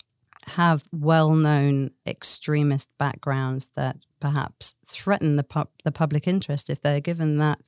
have 0.46 0.84
well 0.92 1.34
known 1.34 1.90
extremist 2.06 2.88
backgrounds 2.98 3.68
that 3.74 3.96
perhaps 4.20 4.74
threaten 4.86 5.36
the, 5.36 5.42
pu- 5.42 5.68
the 5.84 5.90
public 5.90 6.28
interest 6.28 6.70
if 6.70 6.80
they're 6.80 7.00
given 7.00 7.38
that 7.38 7.58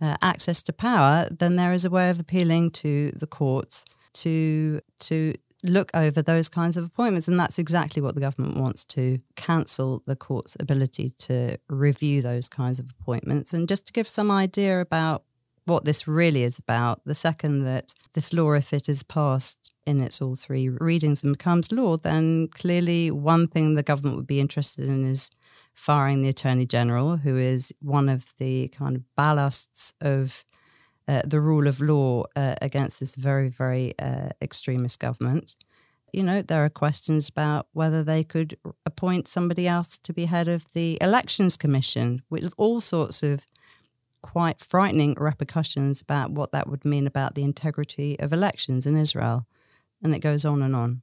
uh, 0.00 0.16
access 0.22 0.62
to 0.64 0.72
power, 0.72 1.28
then 1.30 1.56
there 1.56 1.72
is 1.72 1.84
a 1.84 1.90
way 1.90 2.10
of 2.10 2.18
appealing 2.18 2.70
to 2.70 3.12
the 3.16 3.26
courts 3.26 3.84
to 4.12 4.80
to 4.98 5.34
look 5.62 5.90
over 5.92 6.22
those 6.22 6.48
kinds 6.48 6.76
of 6.76 6.84
appointments, 6.84 7.28
and 7.28 7.38
that's 7.38 7.58
exactly 7.58 8.00
what 8.00 8.14
the 8.14 8.20
government 8.20 8.56
wants 8.56 8.84
to 8.84 9.18
cancel 9.36 10.02
the 10.06 10.16
court's 10.16 10.56
ability 10.58 11.10
to 11.18 11.58
review 11.68 12.22
those 12.22 12.48
kinds 12.48 12.78
of 12.78 12.86
appointments. 12.98 13.52
And 13.52 13.68
just 13.68 13.86
to 13.86 13.92
give 13.92 14.08
some 14.08 14.30
idea 14.30 14.80
about 14.80 15.24
what 15.66 15.84
this 15.84 16.08
really 16.08 16.42
is 16.42 16.58
about, 16.58 17.02
the 17.04 17.14
second 17.14 17.64
that 17.64 17.94
this 18.14 18.32
law, 18.32 18.52
if 18.52 18.72
it 18.72 18.88
is 18.88 19.02
passed 19.02 19.74
in 19.86 20.00
its 20.00 20.20
all 20.20 20.34
three 20.34 20.68
readings 20.68 21.22
and 21.22 21.34
becomes 21.36 21.70
law, 21.70 21.96
then 21.96 22.48
clearly 22.48 23.10
one 23.10 23.46
thing 23.46 23.74
the 23.74 23.82
government 23.82 24.16
would 24.16 24.26
be 24.26 24.40
interested 24.40 24.88
in 24.88 25.10
is 25.10 25.30
firing 25.80 26.20
the 26.20 26.28
Attorney 26.28 26.66
General, 26.66 27.16
who 27.16 27.38
is 27.38 27.72
one 27.80 28.10
of 28.10 28.34
the 28.36 28.68
kind 28.68 28.94
of 28.94 29.02
ballasts 29.18 29.94
of 30.02 30.44
uh, 31.08 31.22
the 31.24 31.40
rule 31.40 31.66
of 31.66 31.80
law 31.80 32.24
uh, 32.36 32.54
against 32.60 33.00
this 33.00 33.14
very, 33.14 33.48
very 33.48 33.94
uh, 33.98 34.28
extremist 34.42 35.00
government. 35.00 35.56
You 36.12 36.22
know, 36.22 36.42
there 36.42 36.62
are 36.66 36.68
questions 36.68 37.30
about 37.30 37.66
whether 37.72 38.04
they 38.04 38.22
could 38.22 38.58
appoint 38.84 39.26
somebody 39.26 39.66
else 39.66 39.98
to 40.00 40.12
be 40.12 40.26
head 40.26 40.48
of 40.48 40.66
the 40.74 40.98
Elections 41.00 41.56
Commission, 41.56 42.20
with 42.28 42.52
all 42.58 42.82
sorts 42.82 43.22
of 43.22 43.46
quite 44.20 44.60
frightening 44.60 45.14
repercussions 45.18 46.02
about 46.02 46.30
what 46.30 46.52
that 46.52 46.68
would 46.68 46.84
mean 46.84 47.06
about 47.06 47.34
the 47.34 47.42
integrity 47.42 48.20
of 48.20 48.34
elections 48.34 48.86
in 48.86 48.98
Israel. 48.98 49.46
And 50.02 50.14
it 50.14 50.18
goes 50.18 50.44
on 50.44 50.60
and 50.60 50.76
on 50.76 51.00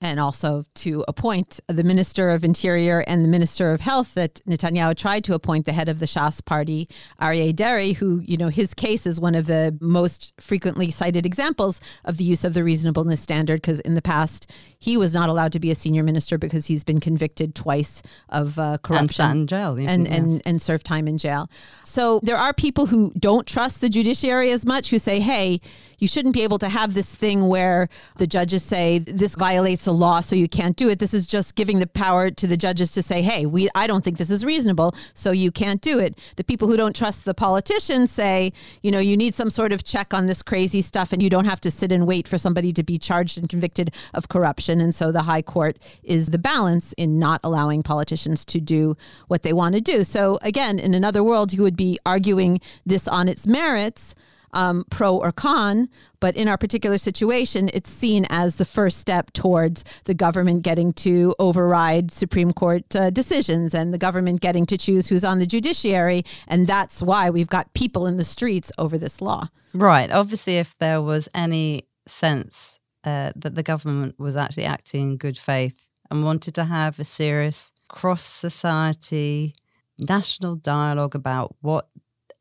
and 0.00 0.18
also 0.18 0.64
to 0.74 1.04
appoint 1.06 1.60
the 1.68 1.84
Minister 1.84 2.30
of 2.30 2.42
Interior 2.42 3.00
and 3.06 3.22
the 3.24 3.28
Minister 3.28 3.72
of 3.72 3.80
Health 3.80 4.14
that 4.14 4.40
Netanyahu 4.46 4.96
tried 4.96 5.24
to 5.24 5.34
appoint 5.34 5.66
the 5.66 5.72
head 5.72 5.88
of 5.88 5.98
the 5.98 6.06
Shas 6.06 6.42
party, 6.44 6.88
Aryeh 7.20 7.54
Deri, 7.54 7.92
who, 7.92 8.20
you 8.24 8.36
know, 8.36 8.48
his 8.48 8.72
case 8.72 9.06
is 9.06 9.20
one 9.20 9.34
of 9.34 9.46
the 9.46 9.76
most 9.80 10.32
frequently 10.40 10.90
cited 10.90 11.26
examples 11.26 11.80
of 12.04 12.16
the 12.16 12.24
use 12.24 12.44
of 12.44 12.54
the 12.54 12.64
reasonableness 12.64 13.20
standard 13.20 13.60
because 13.60 13.80
in 13.80 13.94
the 13.94 14.02
past 14.02 14.50
he 14.78 14.96
was 14.96 15.12
not 15.12 15.28
allowed 15.28 15.52
to 15.52 15.60
be 15.60 15.70
a 15.70 15.74
senior 15.74 16.02
minister 16.02 16.38
because 16.38 16.66
he's 16.66 16.82
been 16.82 17.00
convicted 17.00 17.54
twice 17.54 18.02
of 18.30 18.58
uh, 18.58 18.78
corruption. 18.82 19.06
And 19.06 19.10
sat 19.10 19.36
in 19.36 19.46
jail. 19.46 19.76
And, 19.78 20.06
yes. 20.06 20.18
and, 20.18 20.42
and 20.46 20.62
served 20.62 20.86
time 20.86 21.06
in 21.06 21.18
jail. 21.18 21.50
So 21.84 22.20
there 22.22 22.36
are 22.36 22.54
people 22.54 22.86
who 22.86 23.12
don't 23.18 23.46
trust 23.46 23.82
the 23.82 23.90
judiciary 23.90 24.50
as 24.50 24.64
much 24.64 24.90
who 24.90 24.98
say, 24.98 25.20
hey, 25.20 25.60
you 25.98 26.08
shouldn't 26.08 26.34
be 26.34 26.42
able 26.42 26.58
to 26.58 26.68
have 26.68 26.94
this 26.94 27.14
thing 27.14 27.46
where 27.46 27.88
the 28.16 28.26
judges 28.26 28.62
say 28.62 28.98
this 29.00 29.34
violates 29.34 29.86
the 29.90 29.96
law, 29.96 30.20
so 30.20 30.36
you 30.36 30.48
can't 30.48 30.76
do 30.76 30.88
it. 30.88 31.00
This 31.00 31.12
is 31.12 31.26
just 31.26 31.56
giving 31.56 31.80
the 31.80 31.86
power 31.88 32.30
to 32.30 32.46
the 32.46 32.56
judges 32.56 32.92
to 32.92 33.02
say, 33.02 33.22
hey, 33.22 33.44
we 33.44 33.68
I 33.74 33.88
don't 33.88 34.04
think 34.04 34.18
this 34.18 34.30
is 34.30 34.44
reasonable, 34.44 34.94
so 35.14 35.32
you 35.32 35.50
can't 35.50 35.80
do 35.80 35.98
it. 35.98 36.16
The 36.36 36.44
people 36.44 36.68
who 36.68 36.76
don't 36.76 36.94
trust 36.94 37.24
the 37.24 37.34
politicians 37.34 38.12
say, 38.12 38.52
you 38.84 38.92
know, 38.92 39.00
you 39.00 39.16
need 39.16 39.34
some 39.34 39.50
sort 39.50 39.72
of 39.72 39.82
check 39.82 40.14
on 40.14 40.26
this 40.26 40.44
crazy 40.44 40.80
stuff, 40.80 41.12
and 41.12 41.20
you 41.20 41.28
don't 41.28 41.46
have 41.46 41.60
to 41.62 41.72
sit 41.72 41.90
and 41.90 42.06
wait 42.06 42.28
for 42.28 42.38
somebody 42.38 42.70
to 42.70 42.84
be 42.84 42.98
charged 42.98 43.36
and 43.36 43.48
convicted 43.48 43.92
of 44.14 44.28
corruption. 44.28 44.80
And 44.80 44.94
so 44.94 45.10
the 45.10 45.22
high 45.22 45.42
court 45.42 45.76
is 46.04 46.28
the 46.28 46.38
balance 46.38 46.92
in 46.92 47.18
not 47.18 47.40
allowing 47.42 47.82
politicians 47.82 48.44
to 48.44 48.60
do 48.60 48.96
what 49.26 49.42
they 49.42 49.52
want 49.52 49.74
to 49.74 49.80
do. 49.80 50.04
So 50.04 50.38
again, 50.40 50.78
in 50.78 50.94
another 50.94 51.24
world, 51.24 51.52
you 51.52 51.64
would 51.64 51.76
be 51.76 51.98
arguing 52.06 52.60
this 52.86 53.08
on 53.08 53.28
its 53.28 53.44
merits 53.44 54.14
um, 54.52 54.84
pro 54.90 55.16
or 55.16 55.32
con, 55.32 55.88
but 56.20 56.36
in 56.36 56.48
our 56.48 56.58
particular 56.58 56.98
situation, 56.98 57.70
it's 57.72 57.90
seen 57.90 58.26
as 58.30 58.56
the 58.56 58.64
first 58.64 58.98
step 58.98 59.32
towards 59.32 59.84
the 60.04 60.14
government 60.14 60.62
getting 60.62 60.92
to 60.94 61.34
override 61.38 62.10
Supreme 62.10 62.52
Court 62.52 62.94
uh, 62.94 63.10
decisions 63.10 63.74
and 63.74 63.92
the 63.92 63.98
government 63.98 64.40
getting 64.40 64.66
to 64.66 64.76
choose 64.76 65.08
who's 65.08 65.24
on 65.24 65.38
the 65.38 65.46
judiciary. 65.46 66.24
And 66.46 66.66
that's 66.66 67.02
why 67.02 67.30
we've 67.30 67.48
got 67.48 67.72
people 67.74 68.06
in 68.06 68.16
the 68.16 68.24
streets 68.24 68.70
over 68.78 68.98
this 68.98 69.20
law. 69.20 69.48
Right. 69.72 70.10
Obviously, 70.10 70.58
if 70.58 70.76
there 70.78 71.00
was 71.00 71.28
any 71.34 71.88
sense 72.06 72.80
uh, 73.04 73.32
that 73.36 73.54
the 73.54 73.62
government 73.62 74.16
was 74.18 74.36
actually 74.36 74.64
acting 74.64 75.12
in 75.12 75.16
good 75.16 75.38
faith 75.38 75.76
and 76.10 76.24
wanted 76.24 76.54
to 76.56 76.64
have 76.64 76.98
a 76.98 77.04
serious 77.04 77.72
cross 77.88 78.24
society 78.24 79.54
national 79.98 80.56
dialogue 80.56 81.14
about 81.14 81.54
what 81.60 81.88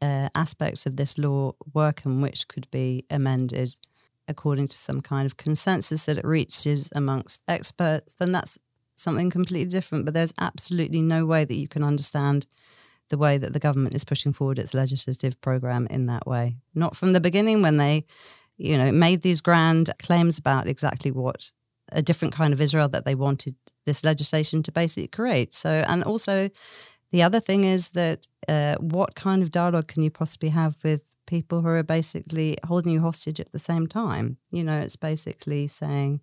uh, 0.01 0.29
aspects 0.35 0.85
of 0.85 0.95
this 0.95 1.17
law 1.17 1.53
work 1.73 2.05
and 2.05 2.21
which 2.21 2.47
could 2.47 2.69
be 2.71 3.05
amended 3.09 3.77
according 4.27 4.67
to 4.67 4.77
some 4.77 5.01
kind 5.01 5.25
of 5.25 5.37
consensus 5.37 6.05
that 6.05 6.17
it 6.17 6.25
reaches 6.25 6.89
amongst 6.95 7.41
experts, 7.47 8.13
then 8.19 8.31
that's 8.31 8.59
something 8.95 9.29
completely 9.29 9.69
different. 9.69 10.05
But 10.05 10.13
there's 10.13 10.33
absolutely 10.39 11.01
no 11.01 11.25
way 11.25 11.45
that 11.45 11.55
you 11.55 11.67
can 11.67 11.83
understand 11.83 12.45
the 13.09 13.17
way 13.17 13.39
that 13.39 13.53
the 13.53 13.59
government 13.59 13.95
is 13.95 14.05
pushing 14.05 14.31
forward 14.31 14.59
its 14.59 14.75
legislative 14.75 15.41
program 15.41 15.87
in 15.87 16.05
that 16.05 16.27
way. 16.27 16.57
Not 16.75 16.95
from 16.95 17.13
the 17.13 17.19
beginning 17.19 17.63
when 17.63 17.77
they, 17.77 18.05
you 18.57 18.77
know, 18.77 18.91
made 18.91 19.23
these 19.23 19.41
grand 19.41 19.89
claims 19.97 20.37
about 20.37 20.67
exactly 20.67 21.11
what 21.11 21.51
a 21.91 22.03
different 22.03 22.35
kind 22.35 22.53
of 22.53 22.61
Israel 22.61 22.87
that 22.89 23.05
they 23.05 23.15
wanted 23.15 23.55
this 23.87 24.03
legislation 24.03 24.61
to 24.61 24.71
basically 24.71 25.07
create. 25.07 25.53
So, 25.53 25.83
and 25.87 26.03
also 26.03 26.49
the 27.11 27.23
other 27.23 27.39
thing 27.39 27.63
is 27.63 27.89
that 27.89 28.27
uh, 28.47 28.75
what 28.79 29.15
kind 29.15 29.41
of 29.41 29.51
dialogue 29.51 29.87
can 29.87 30.03
you 30.03 30.11
possibly 30.11 30.49
have 30.49 30.77
with 30.83 31.01
people 31.25 31.61
who 31.61 31.67
are 31.67 31.83
basically 31.83 32.57
holding 32.65 32.91
you 32.91 33.01
hostage 33.01 33.39
at 33.39 33.51
the 33.51 33.59
same 33.59 33.87
time? 33.87 34.37
You 34.51 34.63
know, 34.63 34.79
it's 34.79 34.95
basically 34.95 35.67
saying, 35.67 36.21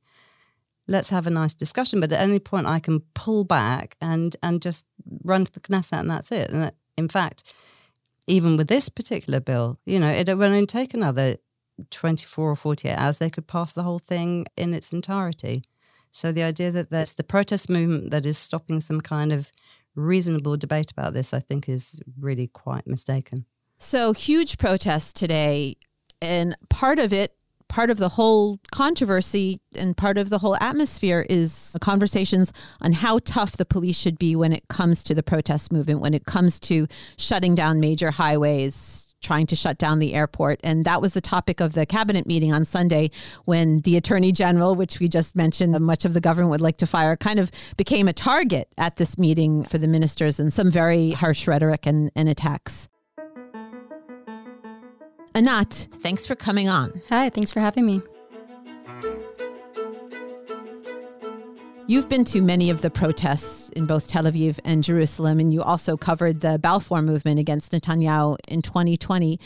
let's 0.87 1.11
have 1.11 1.27
a 1.27 1.31
nice 1.31 1.55
discussion, 1.55 2.01
but 2.01 2.13
at 2.13 2.21
any 2.21 2.39
point 2.39 2.67
I 2.67 2.79
can 2.79 3.01
pull 3.15 3.45
back 3.45 3.97
and 4.01 4.37
and 4.43 4.63
just 4.63 4.87
run 5.25 5.45
to 5.45 5.53
the 5.53 5.61
Knesset 5.61 6.01
and 6.01 6.11
that's 6.11 6.31
it. 6.31 6.51
And 6.51 6.73
in 6.97 7.09
fact, 7.09 7.53
even 8.27 8.57
with 8.57 8.69
this 8.69 8.89
particular 8.89 9.41
bill, 9.41 9.79
you 9.87 9.99
know, 9.99 10.09
it 10.11 10.29
will 10.29 10.45
only 10.45 10.67
take 10.67 10.95
another 10.95 11.37
24 11.91 12.51
or 12.51 12.57
48 12.57 12.95
hours, 12.95 13.19
they 13.19 13.31
could 13.31 13.47
pass 13.47 13.73
the 13.73 13.83
whole 13.83 13.99
thing 13.99 14.47
in 14.57 14.73
its 14.73 14.93
entirety. 14.93 15.63
So 16.11 16.33
the 16.33 16.43
idea 16.43 16.71
that 16.71 16.91
there's 16.91 17.13
the 17.13 17.25
protest 17.25 17.69
movement 17.69 18.11
that 18.11 18.25
is 18.25 18.39
stopping 18.39 18.81
some 18.81 19.01
kind 19.01 19.33
of 19.33 19.51
reasonable 19.97 20.57
debate 20.57 20.91
about 20.93 21.15
this, 21.15 21.35
I 21.35 21.41
think, 21.41 21.69
is 21.69 22.01
really 22.21 22.49
quite 22.49 22.87
mistaken. 22.87 23.47
So, 23.79 24.13
huge 24.13 24.59
protests 24.59 25.13
today. 25.13 25.77
And 26.23 26.57
part 26.71 26.99
of 26.99 27.13
it, 27.13 27.37
part 27.69 27.91
of 27.91 27.99
the 27.99 28.11
whole 28.11 28.59
controversy 28.73 29.61
and 29.75 29.97
part 29.97 30.19
of 30.19 30.31
the 30.31 30.39
whole 30.39 30.57
atmosphere 30.61 31.27
is 31.29 31.77
conversations 31.81 32.53
on 32.81 32.93
how 32.93 33.19
tough 33.25 33.57
the 33.57 33.65
police 33.65 33.99
should 33.99 34.19
be 34.19 34.37
when 34.37 34.53
it 34.53 34.69
comes 34.69 35.03
to 35.05 35.15
the 35.15 35.23
protest 35.23 35.73
movement, 35.73 36.01
when 36.01 36.15
it 36.15 36.25
comes 36.25 36.61
to 36.61 36.87
shutting 37.17 37.55
down 37.55 37.81
major 37.81 38.13
highways, 38.13 39.06
trying 39.27 39.47
to 39.47 39.57
shut 39.57 39.77
down 39.77 39.99
the 39.99 40.15
airport. 40.15 40.61
And 40.63 40.85
that 40.85 41.03
was 41.03 41.13
the 41.13 41.21
topic 41.21 41.61
of 41.61 41.73
the 41.73 41.85
cabinet 41.85 42.27
meeting 42.27 42.53
on 42.53 42.65
Sunday 42.65 43.11
when 43.45 43.81
the 43.81 43.97
attorney 43.97 44.31
general, 44.31 44.77
which 44.77 45.01
we 45.01 45.09
just 45.09 45.35
mentioned, 45.35 45.79
much 45.81 46.05
of 46.05 46.15
the 46.15 46.21
government 46.21 46.51
would 46.51 46.61
like 46.61 46.77
to 46.79 46.87
fire, 46.87 47.17
kind 47.17 47.41
of 47.41 47.51
became 47.77 48.07
a 48.07 48.13
target 48.13 48.69
at 48.79 48.97
this 48.97 49.19
meeting 49.19 49.65
for 49.65 49.79
the 49.79 49.89
ministers 49.89 50.39
and 50.39 50.53
some 50.53 50.71
very 50.71 51.11
harsh 51.11 51.47
rhetoric 51.49 51.87
and, 51.87 52.13
and 52.15 52.29
attacks. 52.29 52.89
Anat, 55.35 55.89
thanks 56.01 56.27
for 56.27 56.35
coming 56.37 56.69
on. 56.69 57.03
Hi, 57.11 57.29
thanks 57.29 57.53
for 57.53 57.61
having 57.61 57.85
me. 57.85 58.01
You've 61.89 62.09
been 62.09 62.25
to 62.25 62.43
many 62.43 62.69
of 62.71 62.81
the 62.81 62.91
protests 62.91 63.69
in 63.69 63.87
both 63.87 64.09
Tel 64.09 64.25
Aviv 64.25 64.59
and 64.65 64.83
Jerusalem, 64.83 65.39
and 65.39 65.55
you 65.55 65.63
also 65.63 65.97
covered 65.97 66.41
the 66.41 66.59
Balfour 66.59 67.01
movement 67.01 67.39
against 67.39 67.71
Netanyahu 67.71 68.39
in 68.49 68.61
2020. 68.61 69.39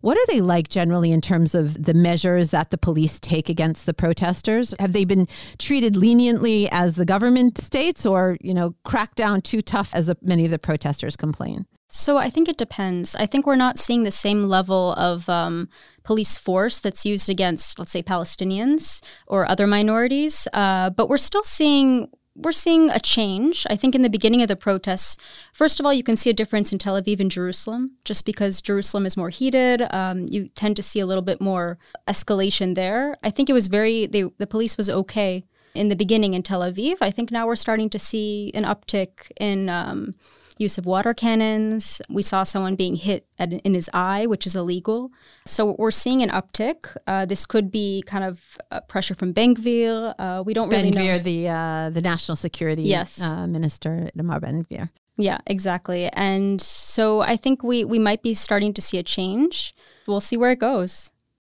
What 0.00 0.16
are 0.16 0.26
they 0.28 0.40
like 0.40 0.68
generally 0.68 1.12
in 1.12 1.20
terms 1.20 1.54
of 1.54 1.84
the 1.84 1.94
measures 1.94 2.50
that 2.50 2.70
the 2.70 2.78
police 2.78 3.20
take 3.20 3.48
against 3.48 3.86
the 3.86 3.94
protesters? 3.94 4.74
Have 4.78 4.92
they 4.92 5.04
been 5.04 5.28
treated 5.58 5.94
leniently 5.94 6.68
as 6.70 6.96
the 6.96 7.04
government 7.04 7.58
states 7.58 8.06
or, 8.06 8.36
you 8.40 8.54
know, 8.54 8.74
cracked 8.84 9.16
down 9.16 9.42
too 9.42 9.60
tough 9.60 9.90
as 9.92 10.10
many 10.22 10.44
of 10.46 10.50
the 10.50 10.58
protesters 10.58 11.16
complain? 11.16 11.66
So 11.92 12.16
I 12.16 12.30
think 12.30 12.48
it 12.48 12.56
depends. 12.56 13.16
I 13.16 13.26
think 13.26 13.46
we're 13.46 13.56
not 13.56 13.76
seeing 13.76 14.04
the 14.04 14.12
same 14.12 14.44
level 14.48 14.92
of 14.92 15.28
um, 15.28 15.68
police 16.04 16.38
force 16.38 16.78
that's 16.78 17.04
used 17.04 17.28
against, 17.28 17.80
let's 17.80 17.90
say, 17.90 18.02
Palestinians 18.02 19.02
or 19.26 19.50
other 19.50 19.66
minorities, 19.66 20.46
uh, 20.52 20.90
but 20.90 21.08
we're 21.08 21.18
still 21.18 21.42
seeing 21.42 22.08
we're 22.34 22.52
seeing 22.52 22.90
a 22.90 23.00
change. 23.00 23.66
I 23.68 23.76
think 23.76 23.94
in 23.94 24.02
the 24.02 24.10
beginning 24.10 24.42
of 24.42 24.48
the 24.48 24.56
protests, 24.56 25.16
first 25.52 25.80
of 25.80 25.86
all, 25.86 25.92
you 25.92 26.02
can 26.02 26.16
see 26.16 26.30
a 26.30 26.34
difference 26.34 26.72
in 26.72 26.78
Tel 26.78 27.00
Aviv 27.00 27.20
and 27.20 27.30
Jerusalem, 27.30 27.92
just 28.04 28.24
because 28.24 28.60
Jerusalem 28.60 29.06
is 29.06 29.16
more 29.16 29.30
heated. 29.30 29.82
Um, 29.90 30.26
you 30.28 30.48
tend 30.48 30.76
to 30.76 30.82
see 30.82 31.00
a 31.00 31.06
little 31.06 31.22
bit 31.22 31.40
more 31.40 31.78
escalation 32.08 32.74
there. 32.74 33.16
I 33.22 33.30
think 33.30 33.50
it 33.50 33.54
was 33.54 33.66
very 33.66 34.06
they, 34.06 34.22
the 34.38 34.46
police 34.46 34.76
was 34.76 34.88
okay 34.88 35.44
in 35.74 35.88
the 35.88 35.96
beginning 35.96 36.34
in 36.34 36.42
Tel 36.42 36.60
Aviv. 36.60 36.96
I 37.00 37.10
think 37.10 37.30
now 37.30 37.46
we're 37.46 37.56
starting 37.56 37.90
to 37.90 37.98
see 37.98 38.50
an 38.54 38.64
uptick 38.64 39.30
in. 39.38 39.68
Um, 39.68 40.14
use 40.60 40.78
of 40.78 40.86
water 40.86 41.14
cannons. 41.14 42.00
We 42.08 42.22
saw 42.22 42.42
someone 42.42 42.76
being 42.76 42.96
hit 42.96 43.26
at, 43.38 43.52
in 43.52 43.74
his 43.74 43.88
eye, 43.94 44.26
which 44.26 44.46
is 44.46 44.54
illegal. 44.54 45.10
So 45.46 45.74
we're 45.78 45.90
seeing 45.90 46.22
an 46.22 46.30
uptick. 46.30 46.96
Uh, 47.06 47.26
this 47.26 47.46
could 47.46 47.70
be 47.70 48.02
kind 48.06 48.24
of 48.24 48.40
uh, 48.70 48.80
pressure 48.80 49.14
from 49.14 49.32
Ben 49.32 49.54
Gvir. 49.54 50.14
Uh, 50.18 50.42
we 50.44 50.54
don't 50.54 50.68
ben 50.68 50.84
really 50.84 51.06
know. 51.06 51.18
the 51.18 51.48
uh, 51.48 51.90
the 51.90 52.00
national 52.00 52.36
security 52.36 52.82
yes. 52.82 53.20
Uh, 53.20 53.46
minister, 53.46 54.10
Itamar 54.14 54.40
Ben 54.40 54.64
Gvir. 54.64 54.90
Yeah, 55.16 55.38
exactly. 55.46 56.08
And 56.12 56.60
so 56.60 57.20
I 57.20 57.36
think 57.36 57.62
we 57.62 57.84
we 57.84 57.98
might 57.98 58.22
be 58.22 58.34
starting 58.34 58.72
to 58.74 58.82
see 58.82 58.98
a 58.98 59.02
change. 59.02 59.74
We'll 60.06 60.20
see 60.20 60.36
where 60.36 60.50
it 60.50 60.58
goes 60.58 61.12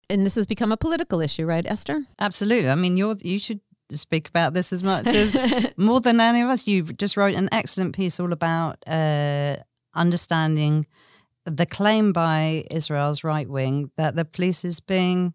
and 0.09 0.25
this 0.25 0.35
has 0.37 0.47
become 0.47 0.73
a 0.73 0.77
political 0.77 1.21
issue, 1.21 1.47
right, 1.47 1.67
Esther? 1.67 2.05
Absolutely. 2.19 2.71
I 2.71 2.75
mean, 2.75 2.97
you're 2.97 3.17
you 3.23 3.39
should 3.39 3.61
speak 3.93 4.29
about 4.29 4.55
this 4.55 4.73
as 4.73 4.83
much 4.83 5.07
as 5.07 5.71
more 5.77 6.01
than 6.01 6.21
any 6.21 6.41
of 6.41 6.49
us. 6.49 6.67
You 6.67 6.83
just 6.83 7.17
wrote 7.17 7.35
an 7.35 7.49
excellent 7.53 7.95
piece 7.95 8.19
all 8.19 8.33
about 8.33 8.79
uh, 8.87 9.57
understanding 9.95 10.87
the 11.45 11.67
claim 11.67 12.13
by 12.13 12.65
Israel's 12.71 13.23
right 13.23 13.49
wing 13.49 13.91
that 13.97 14.17
the 14.17 14.25
police 14.25 14.65
is 14.65 14.81
being 14.81 15.35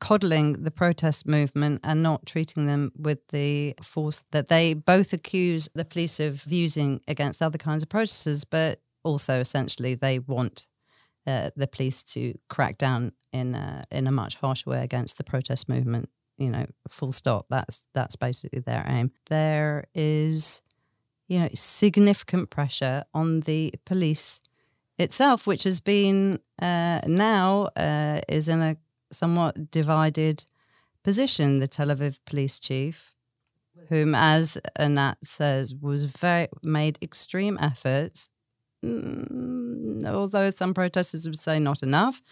coddling 0.00 0.64
the 0.64 0.70
protest 0.70 1.28
movement 1.28 1.80
and 1.84 2.02
not 2.02 2.26
treating 2.26 2.66
them 2.66 2.90
with 2.96 3.18
the 3.28 3.74
force 3.82 4.24
that 4.32 4.48
they 4.48 4.74
both 4.74 5.12
accuse 5.12 5.68
the 5.74 5.84
police 5.84 6.18
of 6.18 6.50
using 6.50 7.00
against 7.06 7.40
other 7.40 7.58
kinds 7.58 7.82
of 7.84 7.88
protesters, 7.88 8.44
but 8.44 8.80
also 9.04 9.38
essentially 9.38 9.94
they 9.94 10.18
want 10.18 10.66
uh, 11.26 11.50
the 11.54 11.68
police 11.68 12.02
to 12.02 12.36
crack 12.48 12.78
down 12.78 13.12
in 13.32 13.54
a, 13.54 13.84
in 13.92 14.08
a 14.08 14.12
much 14.12 14.34
harsher 14.36 14.70
way 14.70 14.82
against 14.82 15.18
the 15.18 15.24
protest 15.24 15.68
movement 15.68 16.08
you 16.38 16.50
know, 16.50 16.66
full 16.88 17.12
stop. 17.12 17.46
That's 17.50 17.86
that's 17.94 18.16
basically 18.16 18.60
their 18.60 18.84
aim. 18.86 19.12
There 19.28 19.84
is, 19.94 20.62
you 21.28 21.40
know, 21.40 21.48
significant 21.54 22.50
pressure 22.50 23.04
on 23.14 23.40
the 23.40 23.72
police 23.84 24.40
itself, 24.98 25.46
which 25.46 25.64
has 25.64 25.80
been 25.80 26.40
uh, 26.60 27.00
now 27.06 27.68
uh, 27.76 28.20
is 28.28 28.48
in 28.48 28.62
a 28.62 28.76
somewhat 29.10 29.70
divided 29.70 30.44
position. 31.02 31.58
The 31.58 31.68
Tel 31.68 31.88
Aviv 31.88 32.18
police 32.24 32.58
chief, 32.58 33.14
whom, 33.88 34.14
as 34.14 34.58
Anat 34.78 35.18
says, 35.22 35.74
was 35.74 36.04
very 36.04 36.48
made 36.64 36.98
extreme 37.02 37.58
efforts, 37.60 38.30
mm, 38.84 40.04
although 40.06 40.50
some 40.50 40.74
protesters 40.74 41.26
would 41.26 41.40
say 41.40 41.58
not 41.58 41.82
enough 41.82 42.22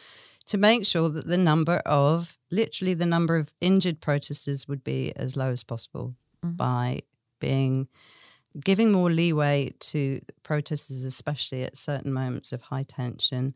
to 0.50 0.58
make 0.58 0.84
sure 0.84 1.08
that 1.08 1.28
the 1.28 1.38
number 1.38 1.76
of, 1.86 2.36
literally 2.50 2.92
the 2.94 3.06
number 3.06 3.36
of 3.36 3.52
injured 3.60 4.00
protesters 4.00 4.66
would 4.66 4.82
be 4.82 5.12
as 5.14 5.36
low 5.36 5.52
as 5.52 5.62
possible 5.62 6.16
mm-hmm. 6.44 6.56
by 6.56 7.00
being 7.38 7.86
giving 8.64 8.90
more 8.90 9.10
leeway 9.10 9.70
to 9.78 10.20
protesters, 10.42 11.04
especially 11.04 11.62
at 11.62 11.76
certain 11.76 12.12
moments 12.12 12.52
of 12.52 12.62
high 12.62 12.82
tension, 12.82 13.54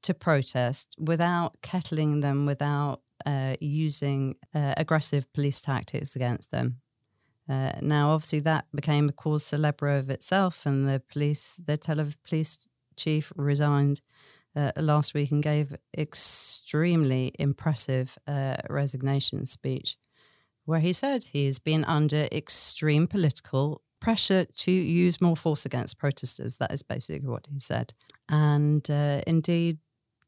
to 0.00 0.14
protest 0.14 0.96
without 0.98 1.60
kettling 1.60 2.20
them, 2.20 2.46
without 2.46 3.02
uh, 3.26 3.54
using 3.60 4.34
uh, 4.54 4.72
aggressive 4.78 5.30
police 5.34 5.60
tactics 5.60 6.16
against 6.16 6.50
them. 6.50 6.80
Uh, 7.50 7.72
now, 7.82 8.12
obviously, 8.12 8.40
that 8.40 8.64
became 8.74 9.10
a 9.10 9.12
cause 9.12 9.44
célèbre 9.44 9.98
of 9.98 10.08
itself, 10.08 10.64
and 10.64 10.88
the 10.88 11.02
police, 11.12 11.60
the 11.62 11.76
Tel 11.76 11.96
Aviv 11.96 12.16
police 12.26 12.66
chief, 12.96 13.30
resigned 13.36 14.00
uh, 14.56 14.72
last 14.76 15.14
week 15.14 15.30
and 15.32 15.42
gave 15.42 15.76
extremely 15.96 17.32
impressive 17.38 18.18
uh, 18.26 18.56
resignation 18.68 19.46
speech, 19.46 19.96
where 20.64 20.80
he 20.80 20.92
said 20.92 21.24
he's 21.24 21.58
been 21.58 21.84
under 21.84 22.28
extreme 22.32 23.06
political 23.06 23.82
pressure 24.00 24.44
to 24.44 24.70
use 24.70 25.20
more 25.20 25.36
force 25.36 25.66
against 25.66 25.98
protesters. 25.98 26.56
That 26.56 26.72
is 26.72 26.82
basically 26.82 27.28
what 27.28 27.48
he 27.52 27.60
said. 27.60 27.92
And 28.28 28.90
uh, 28.90 29.20
indeed, 29.26 29.78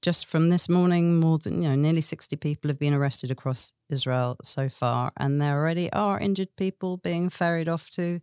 just 0.03 0.27
from 0.27 0.51
this 0.51 0.69
morning, 0.69 1.21
more 1.21 1.39
than 1.39 1.63
you 1.63 1.69
know, 1.69 1.77
nearly 1.77 2.01
sixty 2.01 2.37
people 2.37 2.69
have 2.69 2.79
been 2.79 2.95
arrested 2.95 3.31
across 3.31 3.73
Israel 3.89 4.37
so 4.43 4.69
far, 4.69 5.13
and 5.17 5.41
there 5.41 5.57
already 5.57 5.93
are 5.93 6.19
injured 6.19 6.57
people 6.57 6.97
being 6.97 7.31
ferried 7.31 7.69
off 7.69 7.89
to 7.91 8.21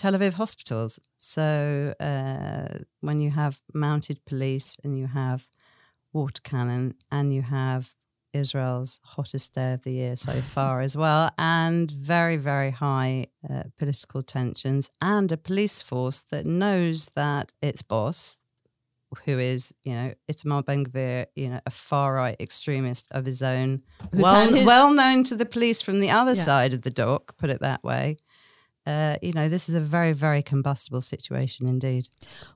Tel 0.00 0.14
Aviv 0.14 0.32
hospitals. 0.32 0.98
So 1.18 1.94
uh, 2.00 2.78
when 3.02 3.20
you 3.20 3.30
have 3.32 3.60
mounted 3.74 4.24
police 4.24 4.74
and 4.82 4.98
you 4.98 5.06
have 5.06 5.46
water 6.14 6.40
cannon 6.42 6.94
and 7.12 7.34
you 7.34 7.42
have 7.42 7.94
Israel's 8.32 8.98
hottest 9.04 9.54
day 9.54 9.74
of 9.74 9.82
the 9.82 9.92
year 9.92 10.16
so 10.16 10.32
far 10.54 10.80
as 10.80 10.96
well, 10.96 11.28
and 11.36 11.90
very, 11.90 12.38
very 12.38 12.70
high 12.70 13.26
uh, 13.50 13.64
political 13.78 14.22
tensions, 14.22 14.90
and 15.02 15.30
a 15.32 15.36
police 15.36 15.82
force 15.82 16.22
that 16.30 16.46
knows 16.46 17.10
that 17.14 17.52
its 17.60 17.82
boss, 17.82 18.38
who 19.26 19.38
is, 19.38 19.70
you 19.84 19.92
know, 19.92 20.14
Itamar 20.32 20.64
Ben 20.64 20.86
Gvir, 20.86 21.26
you 21.36 21.50
know, 21.50 21.60
a 21.66 21.70
far 21.70 22.14
right 22.14 22.36
extremist 22.40 23.08
of 23.10 23.26
his 23.26 23.42
own, 23.42 23.82
well, 24.14 24.50
his- 24.50 24.64
well 24.64 24.94
known 24.94 25.24
to 25.24 25.34
the 25.36 25.44
police 25.44 25.82
from 25.82 26.00
the 26.00 26.08
other 26.08 26.32
yeah. 26.32 26.42
side 26.42 26.72
of 26.72 26.82
the 26.82 26.90
dock, 26.90 27.36
put 27.36 27.50
it 27.50 27.60
that 27.60 27.84
way, 27.84 28.16
uh, 28.90 29.16
you 29.22 29.32
know, 29.32 29.48
this 29.48 29.68
is 29.68 29.74
a 29.74 29.80
very, 29.80 30.12
very 30.12 30.42
combustible 30.42 31.00
situation 31.00 31.68
indeed. 31.68 32.08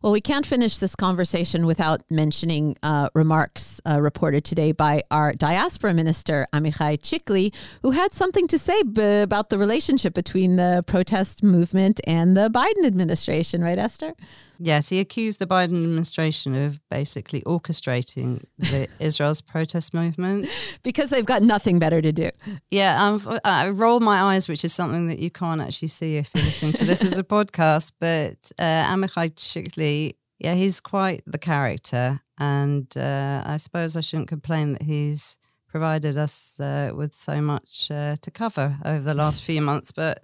Well, 0.03 0.13
we 0.13 0.21
can't 0.21 0.47
finish 0.47 0.79
this 0.79 0.95
conversation 0.97 1.65
without 1.67 2.03
mentioning 2.11 2.77
uh, 2.83 3.09
remarks 3.15 3.81
uh, 3.89 4.01
reported 4.01 4.45
today 4.45 4.73
by 4.73 5.03
our 5.11 5.33
diaspora 5.33 5.95
minister, 5.95 6.47
Amichai 6.53 6.99
Chikli, 7.01 7.55
who 7.83 7.93
had 7.93 8.13
something 8.13 8.47
to 8.49 8.59
say 8.59 8.83
b- 8.83 9.21
about 9.21 9.49
the 9.51 9.59
relationship 9.59 10.15
between 10.15 10.57
the 10.57 10.85
protest 10.87 11.43
movement 11.43 12.01
and 12.05 12.37
the 12.37 12.49
Biden 12.51 12.85
administration, 12.85 13.63
right, 13.63 13.79
Esther? 13.79 14.15
Yes, 14.59 14.89
he 14.89 15.01
accused 15.01 15.39
the 15.39 15.47
Biden 15.47 15.83
administration 15.83 16.55
of 16.55 16.81
basically 16.91 17.43
orchestrating 17.43 18.45
the 18.59 18.89
Israel's 19.01 19.41
protest 19.41 19.95
movement 19.95 20.49
because 20.83 21.11
they've 21.11 21.25
got 21.25 21.43
nothing 21.43 21.79
better 21.79 22.01
to 22.01 22.13
do. 22.13 22.31
Yeah, 22.71 23.03
um, 23.03 23.39
I 23.45 23.71
roll 23.71 24.01
my 24.01 24.35
eyes, 24.35 24.49
which 24.49 24.65
is 24.65 24.73
something 24.73 25.07
that 25.07 25.19
you 25.19 25.31
can't 25.31 25.61
actually 25.61 25.89
see 25.89 26.17
if 26.17 26.31
you're 26.35 26.45
listening 26.45 26.73
to 26.75 26.85
this 26.85 27.05
as 27.05 27.19
a 27.19 27.25
podcast. 27.37 27.93
But 27.99 28.53
uh, 28.59 28.95
Amichai 28.95 29.35
Chikli, 29.35 30.15
yeah, 30.39 30.55
he's 30.55 30.81
quite 30.81 31.23
the 31.27 31.39
character, 31.39 32.21
and 32.39 32.87
uh, 32.97 33.43
I 33.45 33.57
suppose 33.57 33.97
I 33.97 34.01
shouldn't 34.01 34.29
complain 34.29 34.73
that 34.73 34.83
he's 34.83 35.37
provided 35.69 36.17
us 36.17 36.61
uh, 36.61 36.93
with 36.95 37.15
so 37.15 37.41
much 37.41 37.91
uh, 37.91 38.15
to 38.23 38.31
cover 38.31 38.77
over 38.85 39.01
the 39.01 39.15
last 39.15 39.43
few 39.43 39.61
months, 39.61 39.91
but 39.91 40.23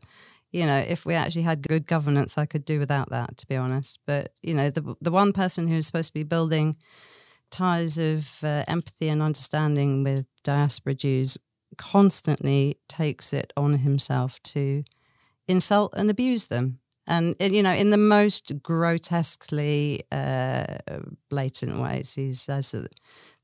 you 0.52 0.66
know, 0.66 0.78
if 0.78 1.06
we 1.06 1.14
actually 1.14 1.42
had 1.42 1.66
good 1.66 1.86
governance, 1.86 2.36
I 2.36 2.46
could 2.46 2.64
do 2.64 2.78
without 2.78 3.10
that, 3.10 3.38
to 3.38 3.46
be 3.46 3.56
honest. 3.56 4.00
But 4.06 4.32
you 4.42 4.54
know, 4.54 4.70
the 4.70 4.96
the 5.00 5.10
one 5.10 5.32
person 5.32 5.68
who's 5.68 5.86
supposed 5.86 6.08
to 6.08 6.14
be 6.14 6.24
building 6.24 6.76
ties 7.50 7.98
of 7.98 8.42
uh, 8.42 8.64
empathy 8.68 9.08
and 9.08 9.22
understanding 9.22 10.04
with 10.04 10.26
diaspora 10.44 10.94
Jews 10.94 11.38
constantly 11.76 12.78
takes 12.88 13.32
it 13.32 13.52
on 13.56 13.78
himself 13.78 14.40
to 14.42 14.84
insult 15.48 15.94
and 15.96 16.10
abuse 16.10 16.46
them. 16.46 16.80
And 17.06 17.34
you 17.40 17.62
know, 17.62 17.72
in 17.72 17.90
the 17.90 17.98
most 17.98 18.62
grotesquely 18.62 20.02
uh, 20.12 20.78
blatant 21.28 21.80
ways, 21.80 22.14
he 22.14 22.32
says 22.32 22.70
that 22.72 22.94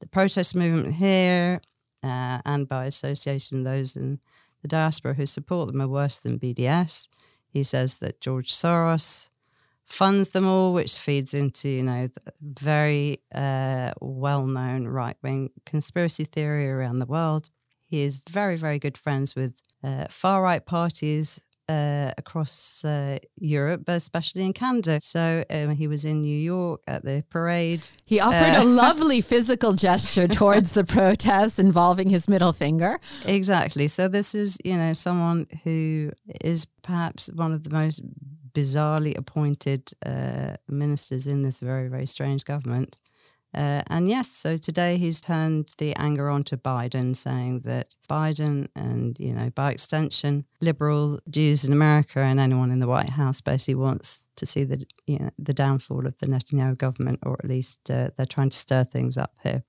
the 0.01 0.07
protest 0.07 0.55
movement 0.55 0.95
here, 0.95 1.61
uh, 2.03 2.41
and 2.45 2.69
by 2.69 2.85
association, 2.85 3.65
those 3.65 3.97
in 3.97 4.21
the 4.67 4.77
diaspora 4.77 5.15
who 5.15 5.27
support 5.27 5.69
them 5.69 5.81
are 5.81 5.87
worse 5.87 6.19
than 6.19 6.41
BDS. 6.41 7.09
He 7.49 7.63
says 7.63 7.99
that 7.99 8.21
George 8.21 8.53
Soros 8.53 9.31
funds 9.85 10.31
them 10.31 10.47
all, 10.47 10.73
which 10.75 10.99
feeds 10.99 11.33
into, 11.33 11.69
you 11.69 11.85
know, 11.85 12.09
very 12.43 13.21
uh, 13.33 13.93
well 14.01 14.45
known 14.47 14.89
right 14.89 15.17
wing 15.23 15.51
conspiracy 15.65 16.25
theory 16.25 16.69
around 16.69 16.99
the 16.99 17.07
world. 17.07 17.49
He 17.85 18.03
is 18.03 18.21
very, 18.29 18.57
very 18.57 18.81
good 18.81 18.99
friends 18.99 19.37
with 19.37 19.55
uh, 19.85 20.07
far 20.11 20.43
right 20.43 20.67
parties 20.67 21.41
uh, 21.69 22.13
across 22.17 22.85
uh, 22.85 23.19
Europe, 23.39 23.83
but 23.85 23.97
especially 23.97 24.45
in 24.45 24.53
Canada. 24.53 25.01
So 25.03 25.45
um, 25.51 25.71
he 25.71 25.89
was 25.89 26.05
in 26.05 26.23
New 26.23 26.37
York 26.37 26.83
at 26.87 27.05
the 27.05 27.25
parade. 27.29 27.89
He 28.05 28.21
offered 28.21 28.59
uh, 28.59 28.63
a 28.63 28.65
lovely 28.85 29.21
physical 29.21 29.73
gesture 29.73 30.29
towards 30.29 30.73
the 30.73 30.85
protests 30.85 31.59
involving 31.59 32.11
his 32.11 32.29
middle 32.29 32.53
finger. 32.53 33.01
Exactly. 33.25 33.89
So 33.89 34.09
this 34.09 34.35
is, 34.35 34.59
you 34.65 34.77
know, 34.77 34.93
someone 34.93 35.47
who 35.65 36.13
is 36.43 36.67
perhaps 36.83 37.29
one 37.35 37.53
of 37.53 37.65
the 37.65 37.71
most 37.71 38.03
bizarrely 38.53 39.17
appointed 39.17 39.93
uh, 40.05 40.55
ministers 40.69 41.27
in 41.27 41.43
this 41.43 41.61
very, 41.61 41.89
very 41.89 42.07
strange 42.07 42.45
government. 42.45 43.01
Uh, 43.55 43.81
and 43.87 44.09
yes, 44.09 44.31
so 44.31 44.57
today 44.57 44.99
he's 44.99 45.21
turned 45.21 45.71
the 45.79 45.95
anger 45.97 46.29
on 46.29 46.45
to 46.45 46.57
Biden, 46.57 47.17
saying 47.17 47.61
that 47.61 47.95
Biden 48.09 48.69
and, 48.77 49.19
you 49.19 49.33
know, 49.33 49.51
by 49.51 49.71
extension, 49.71 50.45
liberal 50.61 51.21
Jews 51.31 51.65
in 51.65 51.73
America 51.73 52.21
and 52.21 52.39
anyone 52.39 52.71
in 52.71 52.81
the 52.81 52.87
White 52.87 53.11
House 53.11 53.41
basically 53.41 53.77
wants 53.77 54.23
to 54.37 54.45
see 54.45 54.65
the, 54.65 54.85
you 55.07 55.19
know, 55.19 55.31
the 55.39 55.55
downfall 55.55 56.07
of 56.07 56.19
the 56.19 56.27
Netanyahu 56.27 56.77
government, 56.77 57.21
or 57.23 57.39
at 57.43 57.49
least 57.49 57.91
uh, 57.91 58.11
they're 58.17 58.27
trying 58.27 58.51
to 58.51 58.57
stir 58.57 58.85
things 58.85 59.17
up 59.17 59.33
here. 59.43 59.63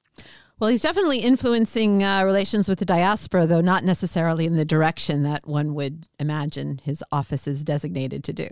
Well, 0.59 0.71
he's 0.71 0.81
definitely 0.81 1.19
influencing 1.19 2.03
uh, 2.03 2.23
relations 2.23 2.67
with 2.67 2.79
the 2.79 2.85
diaspora, 2.85 3.45
though 3.45 3.61
not 3.61 3.83
necessarily 3.83 4.45
in 4.45 4.55
the 4.55 4.65
direction 4.65 5.23
that 5.23 5.47
one 5.47 5.75
would 5.75 6.07
imagine 6.19 6.81
his 6.83 7.03
office 7.11 7.47
is 7.47 7.63
designated 7.63 8.23
to 8.23 8.33
do. 8.33 8.49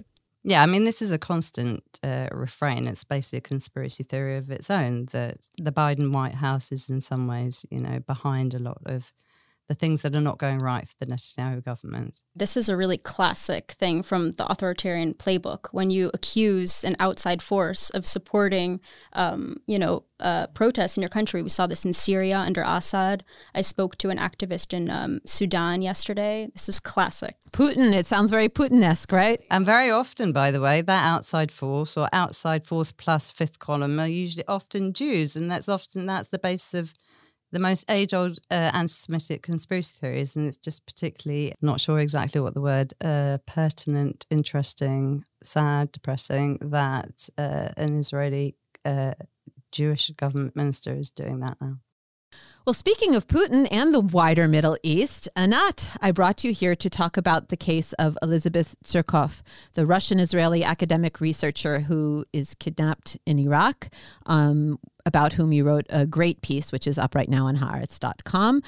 Yeah, 0.48 0.62
I 0.62 0.68
mean, 0.68 0.84
this 0.84 1.02
is 1.02 1.12
a 1.12 1.18
constant 1.18 1.84
uh, 2.04 2.28
refrain. 2.32 2.86
It's 2.88 3.04
basically 3.04 3.38
a 3.40 3.42
conspiracy 3.42 4.04
theory 4.04 4.38
of 4.38 4.52
its 4.52 4.70
own 4.70 5.08
that 5.12 5.40
the 5.58 5.72
Biden 5.72 6.12
White 6.14 6.36
House 6.36 6.72
is 6.72 6.88
in 6.88 7.02
some 7.02 7.26
ways, 7.28 7.66
you 7.72 7.82
know, 7.82 8.00
behind 8.02 8.54
a 8.54 8.60
lot 8.60 8.78
of 8.86 9.12
the 9.68 9.76
things 9.76 10.02
that 10.04 10.16
are 10.16 10.22
not 10.22 10.38
going 10.38 10.60
right 10.60 10.88
for 10.88 10.96
the 11.00 11.08
Netanyahu 11.08 11.64
government. 11.64 12.22
This 12.36 12.56
is 12.56 12.70
a 12.70 12.78
really 12.78 12.98
classic 12.98 13.72
thing 13.80 14.04
from 14.04 14.34
the 14.34 14.46
authoritarian 14.46 15.14
playbook 15.14 15.68
when 15.72 15.90
you 15.90 16.12
accuse 16.14 16.84
an 16.84 16.96
outside 17.00 17.42
force 17.42 17.90
of 17.90 18.06
supporting, 18.06 18.80
um, 19.14 19.58
you 19.66 19.80
know, 19.80 20.04
uh, 20.20 20.48
protests 20.48 20.96
in 20.96 21.02
your 21.02 21.10
country. 21.10 21.42
We 21.42 21.50
saw 21.50 21.68
this 21.68 21.84
in 21.84 21.94
Syria 21.94 22.38
under 22.38 22.62
Assad. 22.62 23.24
I 23.54 23.62
spoke 23.62 23.98
to 23.98 24.10
an 24.10 24.18
activist 24.18 24.74
in 24.74 24.90
um, 24.90 25.20
Sudan 25.26 25.82
yesterday. 25.82 26.48
This 26.54 26.70
is 26.70 26.80
classic. 26.80 27.36
Putin, 27.52 27.94
it 27.94 28.06
sounds 28.06 28.32
very 28.32 28.48
Putin-esque, 28.48 29.12
right? 29.12 29.42
And 29.52 29.66
very 29.66 29.92
often, 29.92 30.32
by 30.32 30.52
the 30.52 30.62
way, 30.62 30.82
that 30.82 31.06
outside 31.06 31.52
force 31.52 31.98
or 31.98 32.08
outside 32.14 32.66
force 32.66 32.92
plus 32.92 33.32
fifth 33.32 33.60
column 33.60 34.00
are 34.00 34.08
usually 34.08 34.46
often 34.48 34.94
Jews, 34.94 35.36
and 35.36 35.52
that's 35.52 35.68
often 35.68 36.06
that's 36.06 36.30
the 36.30 36.40
basis 36.40 36.74
of 36.74 36.94
the 37.52 37.60
most 37.60 37.90
age 37.90 38.14
old 38.14 38.40
uh, 38.52 38.72
anti 38.74 38.88
Semitic 38.88 39.42
conspiracy 39.42 39.96
theories. 40.00 40.36
And 40.36 40.48
it's 40.48 40.58
just 40.58 40.86
particularly 40.86 41.54
not 41.62 41.80
sure 41.80 42.00
exactly 42.00 42.42
what 42.42 42.54
the 42.54 42.62
word 42.62 42.94
uh, 43.04 43.38
pertinent, 43.46 44.26
interesting, 44.30 45.26
sad, 45.44 45.92
depressing 45.92 46.58
that 46.62 47.30
uh, 47.38 47.70
an 47.78 48.00
Israeli 48.00 48.56
uh, 48.84 49.14
Jewish 49.72 50.10
government 50.12 50.56
minister 50.56 50.94
is 50.94 51.10
doing 51.10 51.40
that 51.42 51.58
now. 51.60 51.78
Well, 52.66 52.74
speaking 52.74 53.14
of 53.14 53.28
Putin 53.28 53.68
and 53.70 53.94
the 53.94 54.00
wider 54.00 54.48
Middle 54.48 54.76
East, 54.82 55.30
Anat, 55.36 55.92
I 56.02 56.10
brought 56.12 56.44
you 56.44 56.52
here 56.52 56.76
to 56.76 56.90
talk 56.90 57.16
about 57.16 57.50
the 57.50 57.58
case 57.58 57.94
of 57.94 58.18
Elizabeth 58.24 58.76
Tsurkov, 58.84 59.44
the 59.76 59.86
Russian 59.86 60.20
Israeli 60.20 60.64
academic 60.64 61.22
researcher 61.22 61.82
who 61.82 62.26
is 62.34 62.56
kidnapped 62.56 63.18
in 63.28 63.38
Iraq, 63.38 63.90
um, 64.26 64.80
about 65.06 65.34
whom 65.34 65.54
you 65.54 65.64
wrote 65.64 65.86
a 65.90 66.06
great 66.06 66.42
piece, 66.42 66.72
which 66.72 66.88
is 66.88 66.98
up 66.98 67.16
right 67.16 67.30
now 67.30 67.46
on 67.48 67.58
haaretz.com. 67.58 68.62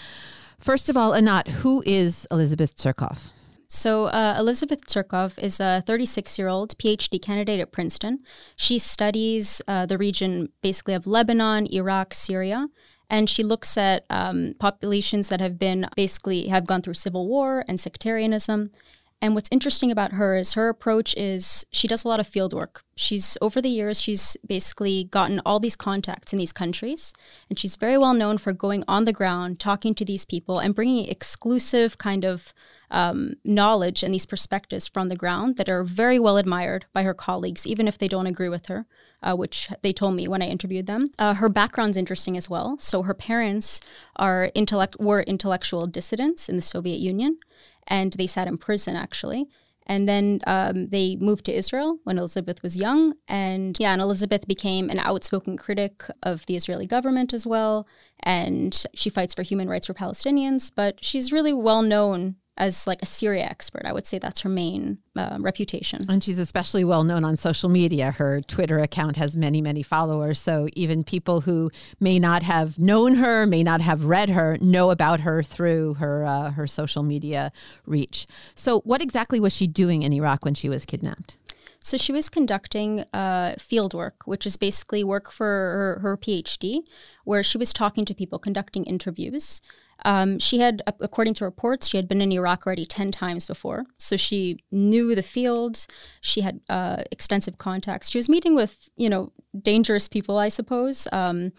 First 0.60 0.90
of 0.90 0.98
all, 0.98 1.14
Anat, 1.14 1.48
who 1.48 1.84
is 1.86 2.28
Elizabeth 2.32 2.76
Tsurkov? 2.76 3.32
So, 3.70 4.06
uh, 4.06 4.36
Elizabeth 4.40 4.86
Tsurkov 4.88 5.38
is 5.40 5.60
a 5.60 5.84
36 5.86 6.40
year 6.40 6.48
old 6.48 6.78
PhD 6.78 7.22
candidate 7.22 7.60
at 7.60 7.72
Princeton. 7.72 8.20
She 8.56 8.80
studies 8.80 9.62
uh, 9.68 9.86
the 9.86 9.98
region 9.98 10.50
basically 10.62 10.94
of 10.94 11.06
Lebanon, 11.06 11.68
Iraq, 11.74 12.14
Syria, 12.14 12.68
and 13.10 13.30
she 13.30 13.44
looks 13.44 13.78
at 13.78 14.06
um, 14.10 14.54
populations 14.60 15.28
that 15.30 15.42
have 15.42 15.60
been 15.60 15.88
basically 15.96 16.48
have 16.48 16.66
gone 16.66 16.82
through 16.82 16.94
civil 16.94 17.28
war 17.28 17.66
and 17.68 17.80
sectarianism. 17.80 18.72
And 19.20 19.34
what's 19.34 19.50
interesting 19.52 19.92
about 19.92 20.14
her 20.14 20.38
is 20.38 20.54
her 20.54 20.70
approach 20.70 21.16
is 21.16 21.66
she 21.72 21.88
does 21.88 22.04
a 22.04 22.08
lot 22.08 22.20
of 22.20 22.28
field 22.28 22.54
work. 22.54 22.84
She's 22.96 23.36
over 23.42 23.62
the 23.62 23.70
years 23.70 24.00
she's 24.00 24.38
basically 24.46 25.06
gotten 25.06 25.42
all 25.44 25.60
these 25.60 25.76
contacts 25.76 26.34
in 26.34 26.40
these 26.40 26.54
countries, 26.54 27.14
and 27.50 27.58
she's 27.58 27.78
very 27.78 27.98
well 27.98 28.14
known 28.14 28.38
for 28.38 28.54
going 28.54 28.84
on 28.88 29.06
the 29.06 29.14
ground, 29.14 29.60
talking 29.60 29.96
to 29.96 30.06
these 30.06 30.24
people, 30.24 30.60
and 30.60 30.76
bringing 30.76 31.08
exclusive 31.08 31.98
kind 31.98 32.26
of 32.26 32.54
um, 32.92 33.34
knowledge 33.44 34.04
and 34.04 34.14
these 34.14 34.26
perspectives 34.26 34.88
from 34.88 35.10
the 35.10 35.16
ground 35.16 35.58
that 35.58 35.68
are 35.68 35.84
very 35.84 36.20
well 36.20 36.38
admired 36.38 36.86
by 36.94 37.02
her 37.02 37.16
colleagues, 37.16 37.66
even 37.66 37.88
if 37.88 37.98
they 37.98 38.08
don't 38.08 38.28
agree 38.28 38.50
with 38.50 38.68
her 38.68 38.86
uh, 39.22 39.36
which 39.36 39.70
they 39.82 39.94
told 39.94 40.16
me 40.16 40.28
when 40.28 40.42
I 40.42 40.48
interviewed 40.48 40.88
them. 40.88 41.08
Uh, 41.18 41.34
her 41.36 41.50
background's 41.50 41.98
interesting 41.98 42.38
as 42.38 42.50
well. 42.50 42.78
So 42.80 43.04
her 43.04 43.14
parents 43.14 43.82
are 44.16 44.52
intellect 44.54 45.00
were 45.00 45.22
intellectual 45.22 45.86
dissidents 45.86 46.50
in 46.50 46.56
the 46.56 46.62
Soviet 46.62 47.00
Union, 47.00 47.38
and 47.88 48.14
they 48.14 48.28
sat 48.28 48.48
in 48.48 48.58
prison 48.58 48.96
actually. 48.96 49.48
And 49.90 50.08
then 50.08 50.42
um, 50.46 50.90
they 50.90 51.16
moved 51.16 51.46
to 51.46 51.56
Israel 51.56 52.00
when 52.04 52.18
Elizabeth 52.18 52.62
was 52.62 52.76
young. 52.76 53.14
And 53.28 53.78
yeah, 53.80 53.94
and 53.94 54.02
Elizabeth 54.02 54.46
became 54.46 54.90
an 54.90 55.00
outspoken 55.00 55.56
critic 55.56 56.04
of 56.22 56.46
the 56.46 56.58
Israeli 56.58 56.86
government 56.86 57.34
as 57.34 57.48
well. 57.48 57.88
And 58.20 58.84
she 58.94 59.10
fights 59.10 59.34
for 59.34 59.44
human 59.44 59.70
rights 59.70 59.88
for 59.88 59.94
Palestinians, 59.94 60.72
but 60.76 61.04
she's 61.04 61.32
really 61.32 61.54
well 61.54 61.82
known 61.82 62.36
as 62.58 62.88
like 62.88 63.02
a 63.02 63.06
Syria 63.06 63.44
expert. 63.44 63.84
I 63.86 63.94
would 63.94 64.08
say 64.08 64.20
that's 64.20 64.42
her 64.42 64.50
main 64.50 64.98
uh, 65.16 65.38
reputation. 65.40 66.02
And 66.10 66.24
she's 66.24 66.40
especially 66.40 66.84
well 66.84 67.04
known 67.04 67.24
on 67.24 67.38
social 67.38 67.70
media. 67.70 68.12
Her 68.12 68.42
Twitter 68.42 68.80
account 68.80 69.16
has 69.16 69.38
many, 69.38 69.62
many 69.62 69.84
followers. 69.84 70.40
So 70.40 70.68
even 70.74 71.04
people 71.04 71.42
who 71.42 71.70
may 72.00 72.20
not 72.20 72.44
have 72.44 72.80
known 72.80 73.16
her, 73.16 73.46
may 73.46 73.64
not 73.64 73.82
have 73.82 74.06
read 74.06 74.30
her, 74.30 74.58
know 74.60 74.92
about 74.92 75.22
her 75.22 75.44
through 75.44 75.96
her 75.96 76.26
uh, 76.26 76.52
her 76.52 76.68
social 76.68 77.04
media 77.04 77.52
reach. 77.86 78.26
So 78.56 78.82
what 78.82 79.02
exactly 79.02 79.40
was 79.40 79.54
she 79.54 79.68
doing 79.68 80.02
in 80.02 80.14
Iraq 80.14 80.44
when 80.44 80.56
she 80.56 80.70
was 80.70 80.86
kidnapped? 80.86 81.38
So 81.80 81.96
she 81.96 82.12
was 82.12 82.28
conducting 82.28 83.06
uh, 83.14 83.56
field 83.60 83.94
work, 83.94 84.24
which 84.26 84.46
is 84.46 84.58
basically 84.58 85.04
work 85.04 85.32
for 85.32 85.46
her, 85.46 86.00
her 86.02 86.18
PhD, 86.18 86.82
where 87.24 87.44
she 87.44 87.58
was 87.58 87.72
talking 87.72 88.04
to 88.06 88.14
people, 88.14 88.40
conducting 88.40 88.84
interviews. 88.84 89.62
Um, 90.06 90.40
she 90.40 90.60
had, 90.60 90.82
according 91.00 91.34
to 91.36 91.46
reports, 91.46 91.90
she 91.90 91.98
had 91.98 92.08
been 92.08 92.22
in 92.22 92.32
Iraq 92.32 92.66
already 92.66 92.86
10 92.86 93.12
times 93.12 93.48
before. 93.48 93.86
So 93.98 94.16
she 94.16 94.64
knew 94.72 95.16
the 95.16 95.24
field. 95.24 95.88
She 96.22 96.42
had 96.42 96.62
uh, 96.70 97.04
extensive 97.12 97.58
contacts. 97.58 98.10
She 98.10 98.18
was 98.18 98.30
meeting 98.30 98.56
with, 98.56 98.90
you 98.96 99.10
know, 99.10 99.32
dangerous 99.60 100.08
people, 100.08 100.38
I 100.38 100.50
suppose. 100.50 101.08
Um, 101.12 101.52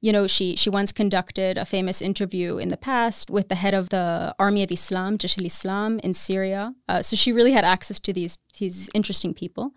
you 0.00 0.12
know, 0.12 0.26
she, 0.26 0.54
she 0.54 0.70
once 0.70 0.92
conducted 0.92 1.58
a 1.58 1.64
famous 1.64 2.00
interview 2.00 2.58
in 2.58 2.68
the 2.68 2.76
past 2.76 3.30
with 3.30 3.48
the 3.48 3.56
head 3.56 3.74
of 3.74 3.88
the 3.88 4.34
Army 4.38 4.62
of 4.62 4.70
Islam, 4.70 5.18
Jaish 5.18 5.38
al-Islam 5.38 5.98
in 6.00 6.14
Syria. 6.14 6.74
Uh, 6.88 7.02
so 7.02 7.16
she 7.16 7.32
really 7.32 7.52
had 7.52 7.64
access 7.64 7.98
to 8.00 8.12
these, 8.12 8.38
these 8.58 8.88
interesting 8.94 9.34
people. 9.34 9.72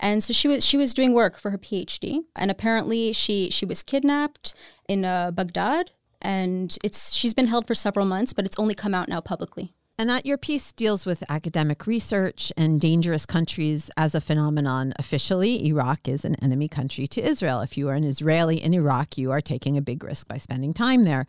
And 0.00 0.22
so 0.22 0.32
she 0.32 0.48
was 0.48 0.66
she 0.66 0.76
was 0.76 0.94
doing 0.94 1.12
work 1.12 1.38
for 1.38 1.52
her 1.52 1.58
PhD, 1.58 2.22
and 2.34 2.50
apparently 2.50 3.12
she 3.12 3.50
she 3.50 3.64
was 3.64 3.84
kidnapped 3.84 4.52
in 4.88 5.04
uh, 5.04 5.30
Baghdad 5.30 5.92
and 6.22 6.76
it's 6.82 7.12
she's 7.12 7.34
been 7.34 7.48
held 7.48 7.66
for 7.66 7.74
several 7.74 8.06
months, 8.06 8.32
but 8.32 8.44
it's 8.44 8.58
only 8.58 8.74
come 8.74 8.94
out 8.94 9.08
now 9.08 9.20
publicly. 9.20 9.74
And 9.98 10.08
that 10.08 10.24
your 10.24 10.38
piece 10.38 10.72
deals 10.72 11.04
with 11.04 11.22
academic 11.28 11.86
research 11.86 12.50
and 12.56 12.80
dangerous 12.80 13.26
countries 13.26 13.90
as 13.96 14.14
a 14.14 14.20
phenomenon. 14.20 14.94
Officially, 14.98 15.66
Iraq 15.66 16.08
is 16.08 16.24
an 16.24 16.34
enemy 16.36 16.66
country 16.66 17.06
to 17.08 17.20
Israel. 17.20 17.60
If 17.60 17.76
you 17.76 17.88
are 17.88 17.94
an 17.94 18.04
Israeli 18.04 18.62
in 18.62 18.72
Iraq, 18.72 19.18
you 19.18 19.30
are 19.30 19.42
taking 19.42 19.76
a 19.76 19.82
big 19.82 20.02
risk 20.02 20.26
by 20.26 20.38
spending 20.38 20.72
time 20.72 21.04
there. 21.04 21.26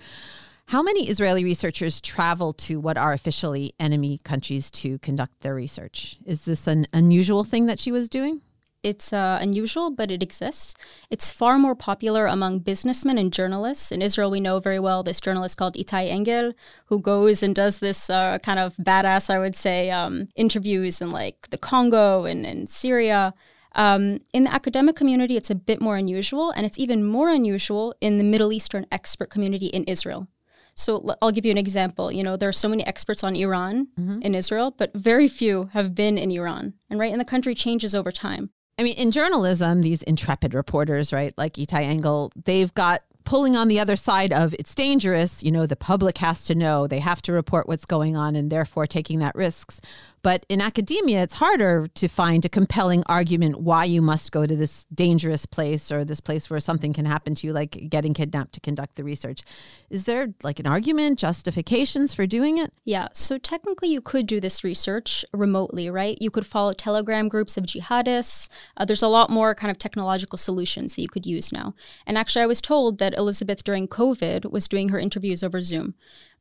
How 0.68 0.82
many 0.82 1.10
Israeli 1.10 1.44
researchers 1.44 2.00
travel 2.00 2.54
to 2.54 2.80
what 2.80 2.98
are 2.98 3.12
officially 3.12 3.74
enemy 3.80 4.20
countries 4.24 4.72
to 4.72 4.98
conduct 5.00 5.42
their 5.42 5.54
research? 5.54 6.18
Is 6.26 6.46
this 6.46 6.66
an 6.66 6.88
unusual 6.94 7.44
thing 7.44 7.66
that 7.66 7.80
she 7.80 7.92
was 7.92 8.08
doing? 8.08 8.42
It's 8.84 9.14
uh, 9.14 9.38
unusual, 9.42 9.90
but 9.90 10.12
it 10.12 10.22
exists. 10.22 10.76
It's 11.10 11.32
far 11.32 11.58
more 11.58 11.76
popular 11.76 12.26
among 12.26 12.60
businessmen 12.60 13.18
and 13.18 13.32
journalists. 13.32 13.92
In 13.92 14.02
Israel, 14.02 14.30
we 14.30 14.42
know 14.42 14.60
very 14.60 14.80
well 14.80 15.04
this 15.04 15.22
journalist 15.22 15.58
called 15.58 15.76
Itai 15.76 16.10
Engel, 16.10 16.54
who 16.88 17.00
goes 17.00 17.42
and 17.42 17.56
does 17.56 17.80
this 17.80 18.10
uh, 18.10 18.40
kind 18.40 18.60
of 18.60 18.76
badass, 18.76 19.30
I 19.34 19.40
would 19.40 19.56
say, 19.56 19.90
um, 19.90 20.28
interviews 20.36 21.02
in 21.02 21.10
like 21.10 21.50
the 21.50 21.58
Congo 21.58 22.26
and, 22.26 22.46
and 22.46 22.70
Syria. 22.70 23.34
Um, 23.76 24.20
in 24.34 24.44
the 24.44 24.54
academic 24.54 24.96
community, 24.96 25.36
it's 25.36 25.50
a 25.50 25.56
bit 25.56 25.82
more 25.82 25.98
unusual, 25.98 26.52
and 26.52 26.66
it's 26.66 26.78
even 26.78 27.04
more 27.04 27.30
unusual 27.30 27.96
in 28.02 28.18
the 28.18 28.24
Middle 28.24 28.54
Eastern 28.54 28.86
expert 28.92 29.30
community 29.30 29.68
in 29.68 29.84
Israel. 29.86 30.28
So 30.76 31.06
I'll 31.22 31.32
give 31.32 31.46
you 31.46 31.52
an 31.52 31.58
example. 31.58 32.12
You 32.12 32.24
know, 32.24 32.36
there 32.36 32.50
are 32.50 32.54
so 32.54 32.68
many 32.68 32.86
experts 32.86 33.24
on 33.24 33.36
Iran 33.36 33.88
mm-hmm. 34.00 34.22
in 34.22 34.36
Israel, 34.36 34.74
but 34.76 34.92
very 34.94 35.28
few 35.28 35.70
have 35.74 35.94
been 35.96 36.18
in 36.18 36.32
Iran. 36.32 36.74
And 36.90 37.00
right, 37.00 37.12
and 37.12 37.22
the 37.22 37.26
country 37.26 37.56
changes 37.56 37.94
over 37.94 38.12
time. 38.12 38.50
I 38.78 38.84
mean, 38.84 38.96
in 38.96 39.12
journalism, 39.12 39.82
these 39.82 40.02
intrepid 40.04 40.54
reporters, 40.54 41.14
right, 41.14 41.34
like 41.38 41.54
Itai 41.54 41.84
Engel, 41.84 42.32
they've 42.46 42.74
got 42.74 43.04
pulling 43.24 43.56
on 43.56 43.68
the 43.68 43.80
other 43.80 43.96
side 43.96 44.34
of 44.34 44.54
it's 44.56 44.76
dangerous, 44.76 45.44
you 45.44 45.52
know, 45.52 45.66
the 45.66 45.76
public 45.76 46.18
has 46.18 46.44
to 46.46 46.56
know, 46.56 46.88
they 46.88 47.00
have 47.00 47.22
to 47.22 47.32
report 47.32 47.68
what's 47.68 47.86
going 47.86 48.16
on 48.16 48.36
and 48.36 48.52
therefore 48.52 48.88
taking 48.88 49.20
that 49.20 49.36
risks. 49.36 49.80
But 50.24 50.46
in 50.48 50.62
academia, 50.62 51.22
it's 51.22 51.36
harder 51.36 51.90
to 51.96 52.08
find 52.08 52.46
a 52.46 52.50
compelling 52.50 53.04
argument 53.08 53.60
why 53.60 53.84
you 53.84 54.02
must 54.02 54.32
go 54.32 54.46
to 54.46 54.56
this 54.56 54.86
dangerous 54.86 55.46
place 55.46 55.92
or 55.92 56.06
this 56.06 56.22
place 56.22 56.50
where 56.50 56.62
something 56.62 56.94
can 56.94 57.06
happen 57.06 57.36
to 57.36 57.48
you, 57.48 57.54
like 57.54 57.90
getting 57.90 58.14
kidnapped 58.14 58.54
to 58.54 58.62
conduct 58.62 58.96
the 58.96 59.04
research. 59.04 59.42
Is 59.90 60.06
there 60.06 60.34
like 60.42 60.60
an 60.60 60.66
argument, 60.66 61.20
justifications 61.20 62.14
for 62.14 62.26
doing 62.26 62.58
it? 62.58 62.72
Yeah. 62.86 63.10
So 63.14 63.38
technically, 63.38 63.90
you 63.90 64.00
could 64.00 64.26
do 64.26 64.40
this 64.40 64.64
research 64.64 65.26
remotely, 65.34 65.90
right? 65.90 66.18
You 66.22 66.32
could 66.32 66.46
follow 66.46 66.72
Telegram 66.72 67.28
groups 67.28 67.58
of 67.58 67.66
jihadists. 67.66 68.48
Uh, 68.78 68.86
there's 68.86 69.04
a 69.04 69.10
lot 69.10 69.30
more 69.30 69.54
kind 69.54 69.72
of 69.72 69.78
technological 69.78 70.38
solutions 70.38 70.96
that 70.96 71.02
you 71.02 71.10
could 71.10 71.26
use 71.26 71.52
now. 71.52 71.76
And 72.08 72.18
actually, 72.18 72.44
I 72.44 72.48
was 72.48 72.62
told 72.62 72.98
that 73.00 73.14
Elizabeth 73.16 73.66
during 73.66 73.90
COVID 73.90 74.50
was 74.50 74.70
doing 74.70 74.88
her 74.90 75.00
interviews 75.00 75.44
over 75.44 75.62
Zoom. 75.62 75.96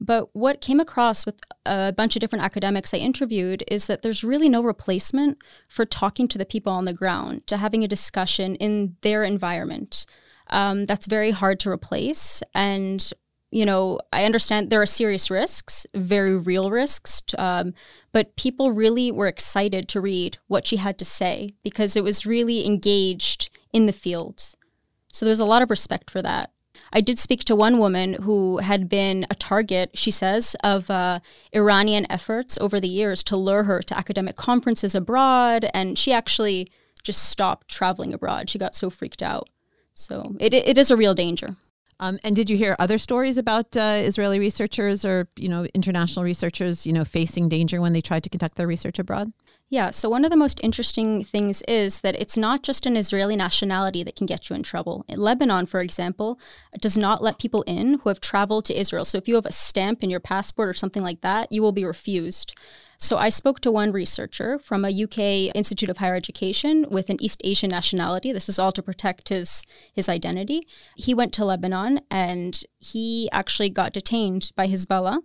But 0.05 0.35
what 0.35 0.61
came 0.61 0.81
across 0.81 1.25
with 1.25 1.37
a 1.65 1.93
bunch 1.93 2.17
of 2.17 2.21
different 2.21 2.45
academics 2.45 2.93
I 2.93 2.97
interviewed 2.97 3.63
is 3.69 3.87
that 3.87 4.03
there's 4.03 4.25
really 4.25 4.49
no 4.49 4.61
replacement 4.61 5.39
for 5.69 5.85
talking 5.85 6.27
to 6.29 6.39
the 6.39 6.45
people 6.45 6.73
on 6.73 6.87
the 6.87 6.93
ground, 6.93 7.47
to 7.47 7.57
having 7.57 7.85
a 7.85 7.89
discussion 7.89 8.57
in 8.57 8.97
their 9.03 9.23
environment. 9.23 10.05
Um, 10.51 10.87
that's 10.87 11.07
very 11.07 11.31
hard 11.31 11.61
to 11.61 11.71
replace. 11.71 12.43
And, 12.53 13.13
you 13.53 13.65
know, 13.65 14.01
I 14.13 14.25
understand 14.25 14.71
there 14.71 14.83
are 14.83 14.87
serious 14.87 15.31
risks, 15.31 15.87
very 15.95 16.37
real 16.37 16.73
risks, 16.73 17.23
um, 17.39 17.73
but 18.11 18.35
people 18.35 18.73
really 18.73 19.13
were 19.13 19.29
excited 19.29 19.89
to 19.91 20.01
read 20.01 20.39
what 20.49 20.67
she 20.67 20.79
had 20.79 20.99
to 20.99 21.05
say 21.05 21.55
because 21.63 21.95
it 21.95 22.03
was 22.03 22.27
really 22.27 22.67
engaged 22.67 23.57
in 23.73 23.87
the 23.87 23.93
field. 23.93 24.57
So 25.13 25.25
there's 25.25 25.39
a 25.39 25.45
lot 25.45 25.63
of 25.63 25.71
respect 25.71 26.11
for 26.11 26.23
that. 26.23 26.51
I 26.93 27.01
did 27.01 27.19
speak 27.19 27.45
to 27.45 27.57
one 27.57 27.79
woman 27.79 28.15
who 28.15 28.59
had 28.59 28.89
been 28.89 29.27
a 29.31 29.35
target, 29.35 29.91
she 29.95 30.11
says, 30.11 30.55
of 30.63 30.91
uh, 30.91 31.21
Iranian 31.53 32.07
efforts 32.11 32.59
over 32.61 32.79
the 32.79 32.89
years 32.89 33.23
to 33.25 33.37
lure 33.37 33.65
her 33.65 33.81
to 33.83 33.97
academic 33.97 34.37
conferences 34.37 34.95
abroad. 34.95 35.69
And 35.73 35.99
she 35.99 36.13
actually 36.13 36.71
just 37.03 37.31
stopped 37.31 37.69
traveling 37.69 38.13
abroad. 38.13 38.51
She 38.51 38.59
got 38.59 38.75
so 38.75 38.91
freaked 38.91 39.23
out. 39.23 39.49
So 39.95 40.37
it, 40.39 40.55
it 40.55 40.79
is 40.79 40.91
a 40.91 40.97
real 40.97 41.15
danger. 41.15 41.57
Um, 42.01 42.19
and 42.25 42.35
did 42.35 42.51
you 42.51 42.57
hear 42.57 42.75
other 42.79 42.99
stories 42.99 43.37
about 43.37 43.77
uh, 43.77 44.01
Israeli 44.03 44.41
researchers 44.41 45.05
or 45.05 45.29
you 45.37 45.49
know 45.49 45.67
international 45.73 46.25
researchers 46.25 46.85
you 46.85 46.93
know 46.93 47.05
facing 47.05 47.49
danger 47.49 47.81
when 47.81 47.93
they 47.93 48.01
tried 48.01 48.25
to 48.25 48.31
conduct 48.31 48.57
their 48.57 48.67
research 48.67 48.99
abroad? 48.99 49.33
Yeah, 49.73 49.91
so 49.91 50.11
one 50.11 50.27
of 50.27 50.31
the 50.31 50.37
most 50.37 50.61
interesting 50.63 51.25
things 51.25 51.63
is 51.63 52.03
that 52.03 52.15
it's 52.21 52.37
not 52.37 52.63
just 52.63 52.85
an 52.85 52.95
Israeli 52.95 53.37
nationality 53.37 54.03
that 54.03 54.17
can 54.17 54.27
get 54.27 54.51
you 54.51 54.55
in 54.55 54.63
trouble. 54.63 55.03
In 55.09 55.19
Lebanon, 55.19 55.65
for 55.65 55.81
example, 55.81 56.39
does 56.79 56.99
not 56.99 57.23
let 57.23 57.39
people 57.39 57.63
in 57.63 57.95
who 57.95 58.11
have 58.11 58.21
traveled 58.21 58.67
to 58.67 58.79
Israel. 58.79 59.07
So 59.07 59.17
if 59.17 59.27
you 59.27 59.35
have 59.37 59.47
a 59.47 59.51
stamp 59.51 60.05
in 60.05 60.11
your 60.11 60.21
passport 60.21 60.69
or 60.69 60.75
something 60.75 61.03
like 61.03 61.23
that, 61.23 61.51
you 61.51 61.63
will 61.63 61.73
be 61.73 61.87
refused. 61.87 62.55
So 62.99 63.17
I 63.17 63.31
spoke 63.31 63.61
to 63.61 63.73
one 63.73 63.93
researcher 63.93 64.59
from 64.59 64.85
a 64.85 64.91
UK 64.91 65.51
Institute 65.55 65.89
of 65.89 65.97
Higher 65.97 66.17
Education 66.17 66.85
with 66.91 67.09
an 67.09 67.17
East 67.23 67.41
Asian 67.43 67.71
nationality. 67.71 68.31
This 68.31 68.51
is 68.51 68.59
all 68.59 68.73
to 68.73 68.83
protect 68.83 69.31
his 69.31 69.65
his 69.95 70.07
identity. 70.07 70.69
He 70.97 71.15
went 71.15 71.33
to 71.33 71.47
Lebanon 71.47 72.03
and 72.11 72.63
he 72.79 73.31
actually 73.33 73.71
got 73.71 73.95
detained 73.95 74.53
by 74.55 74.69
Hezbollah 74.69 75.21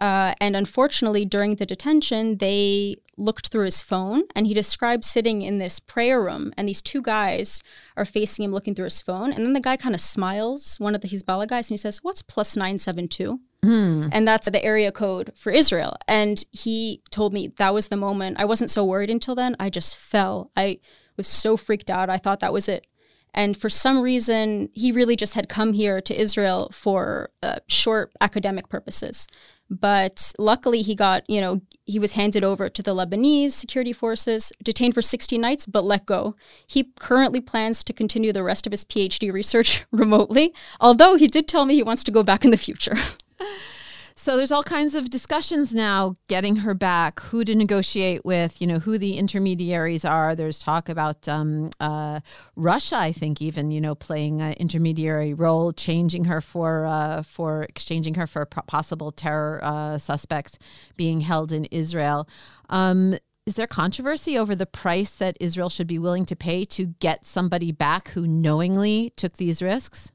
uh, 0.00 0.34
and 0.40 0.54
unfortunately, 0.54 1.24
during 1.24 1.56
the 1.56 1.66
detention, 1.66 2.38
they 2.38 2.94
looked 3.16 3.48
through 3.48 3.64
his 3.64 3.82
phone 3.82 4.22
and 4.34 4.46
he 4.46 4.54
described 4.54 5.04
sitting 5.04 5.42
in 5.42 5.58
this 5.58 5.80
prayer 5.80 6.22
room 6.22 6.52
and 6.56 6.68
these 6.68 6.80
two 6.80 7.02
guys 7.02 7.62
are 7.96 8.04
facing 8.04 8.44
him 8.44 8.52
looking 8.52 8.74
through 8.74 8.84
his 8.84 9.02
phone. 9.02 9.32
And 9.32 9.44
then 9.44 9.54
the 9.54 9.60
guy 9.60 9.76
kind 9.76 9.94
of 9.94 10.00
smiles, 10.00 10.76
one 10.78 10.94
of 10.94 11.00
the 11.00 11.08
Hezbollah 11.08 11.48
guys, 11.48 11.66
and 11.66 11.74
he 11.74 11.78
says, 11.78 11.98
What's 12.02 12.22
plus 12.22 12.56
972? 12.56 13.40
Mm. 13.64 14.10
And 14.12 14.28
that's 14.28 14.48
the 14.48 14.64
area 14.64 14.92
code 14.92 15.32
for 15.36 15.50
Israel. 15.50 15.96
And 16.06 16.44
he 16.52 17.02
told 17.10 17.32
me 17.32 17.48
that 17.56 17.74
was 17.74 17.88
the 17.88 17.96
moment. 17.96 18.38
I 18.38 18.44
wasn't 18.44 18.70
so 18.70 18.84
worried 18.84 19.10
until 19.10 19.34
then. 19.34 19.56
I 19.58 19.68
just 19.68 19.96
fell. 19.96 20.52
I 20.56 20.78
was 21.16 21.26
so 21.26 21.56
freaked 21.56 21.90
out. 21.90 22.08
I 22.08 22.18
thought 22.18 22.40
that 22.40 22.52
was 22.52 22.68
it. 22.68 22.86
And 23.34 23.56
for 23.56 23.68
some 23.68 24.00
reason, 24.00 24.70
he 24.72 24.92
really 24.92 25.16
just 25.16 25.34
had 25.34 25.48
come 25.48 25.72
here 25.72 26.00
to 26.00 26.18
Israel 26.18 26.70
for 26.72 27.30
uh, 27.42 27.60
short 27.66 28.12
academic 28.20 28.68
purposes. 28.68 29.26
But 29.70 30.32
luckily, 30.38 30.80
he 30.82 30.94
got, 30.94 31.28
you 31.28 31.40
know, 31.40 31.60
he 31.84 31.98
was 31.98 32.12
handed 32.12 32.42
over 32.42 32.68
to 32.68 32.82
the 32.82 32.94
Lebanese 32.94 33.52
security 33.52 33.92
forces, 33.92 34.50
detained 34.62 34.94
for 34.94 35.02
60 35.02 35.36
nights, 35.36 35.66
but 35.66 35.84
let 35.84 36.06
go. 36.06 36.36
He 36.66 36.90
currently 36.98 37.40
plans 37.40 37.84
to 37.84 37.92
continue 37.92 38.32
the 38.32 38.42
rest 38.42 38.66
of 38.66 38.72
his 38.72 38.84
PhD 38.84 39.30
research 39.32 39.84
remotely, 39.90 40.54
although 40.80 41.16
he 41.16 41.26
did 41.26 41.46
tell 41.46 41.66
me 41.66 41.74
he 41.74 41.82
wants 41.82 42.04
to 42.04 42.10
go 42.10 42.22
back 42.22 42.44
in 42.44 42.50
the 42.50 42.56
future. 42.56 42.96
So 44.20 44.36
there's 44.36 44.50
all 44.50 44.64
kinds 44.64 44.96
of 44.96 45.10
discussions 45.10 45.72
now 45.72 46.16
getting 46.26 46.56
her 46.56 46.74
back, 46.74 47.20
who 47.20 47.44
to 47.44 47.54
negotiate 47.54 48.24
with, 48.24 48.60
you 48.60 48.66
know, 48.66 48.80
who 48.80 48.98
the 48.98 49.16
intermediaries 49.16 50.04
are. 50.04 50.34
There's 50.34 50.58
talk 50.58 50.88
about 50.88 51.28
um, 51.28 51.70
uh, 51.78 52.18
Russia, 52.56 52.96
I 52.96 53.12
think, 53.12 53.40
even 53.40 53.70
you 53.70 53.80
know, 53.80 53.94
playing 53.94 54.42
an 54.42 54.54
intermediary 54.54 55.34
role, 55.34 55.72
changing 55.72 56.24
her 56.24 56.40
for 56.40 56.84
uh, 56.84 57.22
for 57.22 57.62
exchanging 57.62 58.14
her 58.14 58.26
for 58.26 58.44
possible 58.44 59.12
terror 59.12 59.60
uh, 59.62 59.98
suspects 59.98 60.58
being 60.96 61.20
held 61.20 61.52
in 61.52 61.66
Israel. 61.66 62.28
Um, 62.68 63.16
is 63.46 63.54
there 63.54 63.68
controversy 63.68 64.36
over 64.36 64.56
the 64.56 64.66
price 64.66 65.14
that 65.14 65.36
Israel 65.38 65.70
should 65.70 65.86
be 65.86 65.98
willing 66.00 66.26
to 66.26 66.34
pay 66.34 66.64
to 66.64 66.86
get 66.98 67.24
somebody 67.24 67.70
back 67.70 68.08
who 68.08 68.26
knowingly 68.26 69.12
took 69.16 69.34
these 69.34 69.62
risks? 69.62 70.10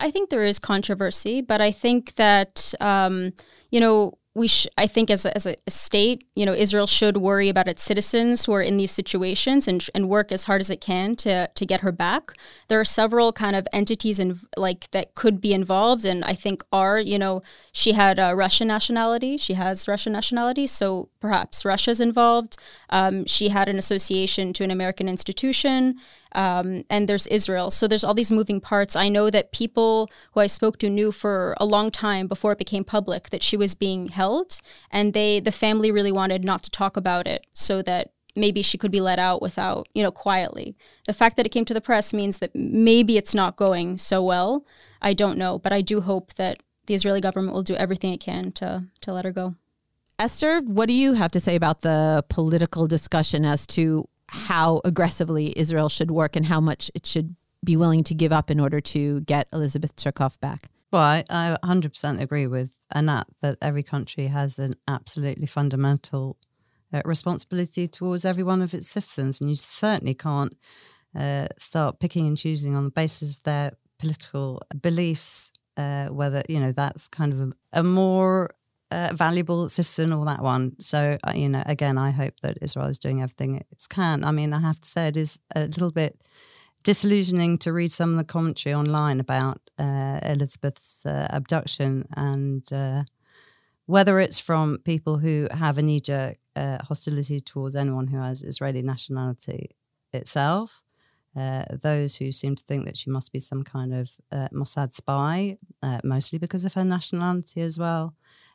I 0.00 0.10
think 0.10 0.30
there 0.30 0.42
is 0.42 0.58
controversy, 0.58 1.40
but 1.42 1.60
I 1.60 1.70
think 1.70 2.14
that 2.16 2.74
um, 2.80 3.32
you 3.70 3.80
know 3.80 4.18
we 4.34 4.46
sh- 4.46 4.68
I 4.78 4.86
think 4.86 5.10
as 5.10 5.26
a, 5.26 5.34
as 5.34 5.44
a 5.44 5.56
state, 5.68 6.24
you 6.36 6.46
know, 6.46 6.54
Israel 6.54 6.86
should 6.86 7.16
worry 7.16 7.48
about 7.48 7.66
its 7.66 7.82
citizens 7.82 8.44
who 8.44 8.52
are 8.52 8.62
in 8.62 8.76
these 8.76 8.92
situations 8.92 9.66
and, 9.66 9.84
and 9.92 10.08
work 10.08 10.30
as 10.30 10.44
hard 10.44 10.60
as 10.60 10.70
it 10.70 10.80
can 10.80 11.16
to 11.16 11.48
to 11.48 11.66
get 11.66 11.80
her 11.80 11.90
back. 11.90 12.32
There 12.68 12.78
are 12.78 12.84
several 12.84 13.32
kind 13.32 13.56
of 13.56 13.66
entities 13.72 14.18
and 14.20 14.38
like 14.56 14.90
that 14.92 15.14
could 15.16 15.40
be 15.40 15.52
involved, 15.52 16.04
and 16.04 16.24
I 16.24 16.34
think 16.34 16.62
are 16.72 17.00
you 17.00 17.18
know 17.18 17.42
she 17.72 17.92
had 17.92 18.18
a 18.20 18.36
Russian 18.36 18.68
nationality, 18.68 19.36
she 19.36 19.54
has 19.54 19.88
Russian 19.88 20.12
nationality, 20.12 20.66
so 20.66 21.08
perhaps 21.20 21.64
Russia's 21.64 22.00
involved. 22.00 22.56
Um, 22.90 23.26
she 23.26 23.48
had 23.48 23.68
an 23.68 23.78
association 23.78 24.52
to 24.54 24.64
an 24.64 24.70
American 24.70 25.08
institution, 25.08 25.96
um, 26.32 26.84
and 26.88 27.08
there's 27.08 27.26
Israel. 27.26 27.70
So 27.70 27.86
there's 27.86 28.04
all 28.04 28.14
these 28.14 28.32
moving 28.32 28.60
parts. 28.60 28.96
I 28.96 29.08
know 29.08 29.30
that 29.30 29.52
people 29.52 30.10
who 30.32 30.40
I 30.40 30.46
spoke 30.46 30.78
to 30.78 30.90
knew 30.90 31.12
for 31.12 31.54
a 31.58 31.64
long 31.64 31.90
time 31.90 32.26
before 32.26 32.52
it 32.52 32.58
became 32.58 32.84
public 32.84 33.30
that 33.30 33.42
she 33.42 33.56
was 33.56 33.74
being 33.74 34.08
held, 34.08 34.60
and 34.90 35.12
they 35.12 35.40
the 35.40 35.52
family 35.52 35.90
really 35.90 36.12
wanted 36.12 36.44
not 36.44 36.62
to 36.64 36.70
talk 36.70 36.96
about 36.96 37.26
it 37.26 37.46
so 37.52 37.82
that 37.82 38.12
maybe 38.36 38.62
she 38.62 38.78
could 38.78 38.90
be 38.90 39.00
let 39.00 39.18
out 39.18 39.42
without 39.42 39.88
you 39.94 40.02
know 40.02 40.12
quietly. 40.12 40.76
The 41.06 41.12
fact 41.12 41.36
that 41.36 41.46
it 41.46 41.50
came 41.50 41.64
to 41.66 41.74
the 41.74 41.80
press 41.80 42.12
means 42.12 42.38
that 42.38 42.54
maybe 42.54 43.16
it's 43.16 43.34
not 43.34 43.56
going 43.56 43.98
so 43.98 44.22
well. 44.22 44.64
I 45.02 45.14
don't 45.14 45.38
know, 45.38 45.58
but 45.58 45.72
I 45.72 45.80
do 45.80 46.00
hope 46.00 46.34
that 46.34 46.62
the 46.86 46.94
Israeli 46.94 47.20
government 47.20 47.54
will 47.54 47.62
do 47.62 47.76
everything 47.76 48.12
it 48.12 48.20
can 48.20 48.52
to 48.52 48.84
to 49.00 49.12
let 49.12 49.24
her 49.24 49.32
go. 49.32 49.54
Esther, 50.18 50.60
what 50.60 50.86
do 50.86 50.92
you 50.92 51.14
have 51.14 51.30
to 51.30 51.40
say 51.40 51.56
about 51.56 51.80
the 51.80 52.22
political 52.28 52.86
discussion 52.86 53.46
as 53.46 53.66
to 53.68 54.06
how 54.30 54.80
aggressively 54.84 55.52
Israel 55.56 55.88
should 55.88 56.10
work 56.10 56.36
and 56.36 56.46
how 56.46 56.60
much 56.60 56.90
it 56.94 57.06
should 57.06 57.36
be 57.64 57.76
willing 57.76 58.04
to 58.04 58.14
give 58.14 58.32
up 58.32 58.50
in 58.50 58.60
order 58.60 58.80
to 58.80 59.20
get 59.22 59.48
Elizabeth 59.52 59.94
Tsurkov 59.96 60.38
back. 60.40 60.70
Well, 60.92 61.02
I, 61.02 61.24
I 61.30 61.56
100% 61.62 62.20
agree 62.20 62.46
with 62.46 62.70
Anat 62.94 63.26
that 63.42 63.58
every 63.60 63.82
country 63.82 64.26
has 64.26 64.58
an 64.58 64.76
absolutely 64.88 65.46
fundamental 65.46 66.36
uh, 66.92 67.02
responsibility 67.04 67.86
towards 67.86 68.24
every 68.24 68.42
one 68.42 68.62
of 68.62 68.74
its 68.74 68.88
citizens. 68.88 69.40
And 69.40 69.50
you 69.50 69.56
certainly 69.56 70.14
can't 70.14 70.56
uh, 71.16 71.46
start 71.58 72.00
picking 72.00 72.26
and 72.26 72.36
choosing 72.36 72.74
on 72.74 72.84
the 72.84 72.90
basis 72.90 73.32
of 73.32 73.42
their 73.42 73.72
political 73.98 74.62
beliefs, 74.80 75.52
uh, 75.76 76.06
whether, 76.06 76.42
you 76.48 76.58
know, 76.58 76.72
that's 76.72 77.06
kind 77.08 77.32
of 77.32 77.40
a, 77.40 77.52
a 77.80 77.84
more 77.84 78.50
uh, 78.90 79.10
valuable 79.14 79.68
citizen 79.68 80.12
or 80.12 80.24
that 80.24 80.42
one. 80.42 80.74
So, 80.80 81.16
uh, 81.22 81.32
you 81.34 81.48
know, 81.48 81.62
again, 81.66 81.96
I 81.96 82.10
hope 82.10 82.34
that 82.42 82.58
Israel 82.60 82.88
is 82.88 82.98
doing 82.98 83.22
everything 83.22 83.56
it 83.56 83.66
can. 83.88 84.24
I 84.24 84.32
mean, 84.32 84.52
I 84.52 84.60
have 84.60 84.80
to 84.80 84.88
say 84.88 85.08
it 85.08 85.16
is 85.16 85.38
a 85.54 85.66
little 85.66 85.92
bit 85.92 86.20
disillusioning 86.82 87.58
to 87.58 87.72
read 87.72 87.92
some 87.92 88.10
of 88.10 88.16
the 88.16 88.24
commentary 88.24 88.74
online 88.74 89.20
about 89.20 89.60
uh, 89.78 90.18
Elizabeth's 90.22 91.04
uh, 91.06 91.26
abduction 91.30 92.06
and 92.16 92.72
uh, 92.72 93.04
whether 93.86 94.18
it's 94.18 94.38
from 94.38 94.78
people 94.84 95.18
who 95.18 95.46
have 95.52 95.78
a 95.78 95.82
knee 95.82 96.00
jerk 96.00 96.38
hostility 96.56 97.40
towards 97.40 97.76
anyone 97.76 98.06
who 98.08 98.18
has 98.18 98.42
Israeli 98.42 98.82
nationality 98.82 99.70
itself. 100.12 100.82
Those 101.34 102.16
who 102.16 102.32
seem 102.32 102.54
to 102.56 102.64
think 102.64 102.84
that 102.86 102.98
she 102.98 103.08
must 103.08 103.32
be 103.32 103.40
some 103.40 103.62
kind 103.62 103.94
of 103.94 104.10
Mossad 104.52 104.92
spy, 104.92 105.56
mostly 106.04 106.38
because 106.38 106.64
of 106.64 106.74
her 106.74 106.84
nationality 106.84 107.62
as 107.62 107.78
well. 107.78 108.14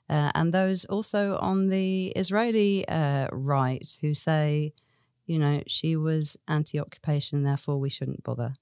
Uh, 0.09 0.31
and 0.35 0.53
those 0.53 0.85
also 0.85 1.37
on 1.37 1.69
the 1.69 2.07
Israeli 2.15 2.87
uh, 2.87 3.27
right 3.31 3.97
who 4.01 4.13
say, 4.13 4.73
you 5.25 5.39
know, 5.39 5.63
she 5.67 5.95
was 5.95 6.37
anti 6.47 6.79
occupation, 6.79 7.43
therefore 7.43 7.79
we 7.79 7.89
shouldn't 7.89 8.23
bother. 8.23 8.53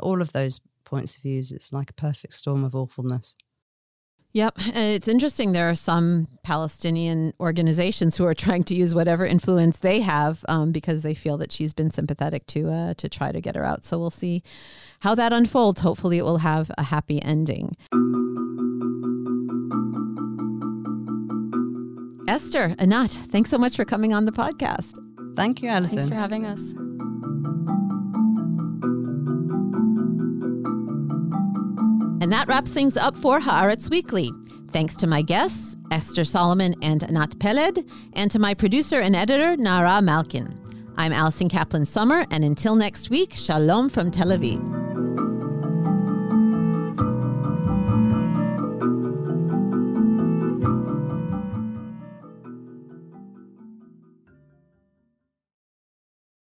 All 0.00 0.20
of 0.20 0.32
those 0.32 0.60
points 0.84 1.16
of 1.16 1.22
views, 1.22 1.52
it's 1.52 1.72
like 1.72 1.90
a 1.90 1.94
perfect 1.94 2.34
storm 2.34 2.64
of 2.64 2.74
awfulness. 2.74 3.34
Yep. 4.34 4.54
It's 4.74 5.08
interesting. 5.08 5.52
There 5.52 5.68
are 5.68 5.74
some 5.74 6.26
Palestinian 6.42 7.34
organizations 7.38 8.16
who 8.16 8.24
are 8.24 8.34
trying 8.34 8.64
to 8.64 8.74
use 8.74 8.94
whatever 8.94 9.26
influence 9.26 9.78
they 9.78 10.00
have 10.00 10.42
um, 10.48 10.72
because 10.72 11.02
they 11.02 11.14
feel 11.14 11.36
that 11.38 11.52
she's 11.52 11.74
been 11.74 11.90
sympathetic 11.90 12.46
to 12.48 12.70
uh, 12.70 12.94
to 12.94 13.08
try 13.10 13.30
to 13.30 13.42
get 13.42 13.56
her 13.56 13.64
out. 13.64 13.84
So 13.84 13.98
we'll 13.98 14.10
see 14.10 14.42
how 15.00 15.14
that 15.16 15.34
unfolds. 15.34 15.82
Hopefully, 15.82 16.16
it 16.16 16.24
will 16.24 16.38
have 16.38 16.70
a 16.78 16.84
happy 16.84 17.20
ending. 17.22 17.76
Esther, 22.32 22.74
Anat, 22.78 23.10
thanks 23.30 23.50
so 23.50 23.58
much 23.58 23.76
for 23.76 23.84
coming 23.84 24.14
on 24.14 24.24
the 24.24 24.32
podcast. 24.32 24.98
Thank 25.36 25.62
you, 25.62 25.68
Allison. 25.68 25.98
Thanks 25.98 26.08
for 26.08 26.14
having 26.14 26.46
us. 26.46 26.72
And 32.22 32.32
that 32.32 32.48
wraps 32.48 32.70
things 32.70 32.96
up 32.96 33.14
for 33.16 33.38
Haaretz 33.38 33.90
Weekly. 33.90 34.32
Thanks 34.70 34.96
to 34.96 35.06
my 35.06 35.20
guests, 35.20 35.76
Esther 35.90 36.24
Solomon 36.24 36.74
and 36.80 37.04
Anat 37.04 37.38
Peled, 37.38 37.86
and 38.14 38.30
to 38.30 38.38
my 38.38 38.54
producer 38.54 38.98
and 38.98 39.14
editor, 39.14 39.54
Nara 39.58 40.00
Malkin. 40.00 40.58
I'm 40.96 41.12
Allison 41.12 41.50
Kaplan 41.50 41.84
Sommer, 41.84 42.24
and 42.30 42.44
until 42.44 42.76
next 42.76 43.10
week, 43.10 43.34
shalom 43.34 43.90
from 43.90 44.10
Tel 44.10 44.28
Aviv. 44.28 44.81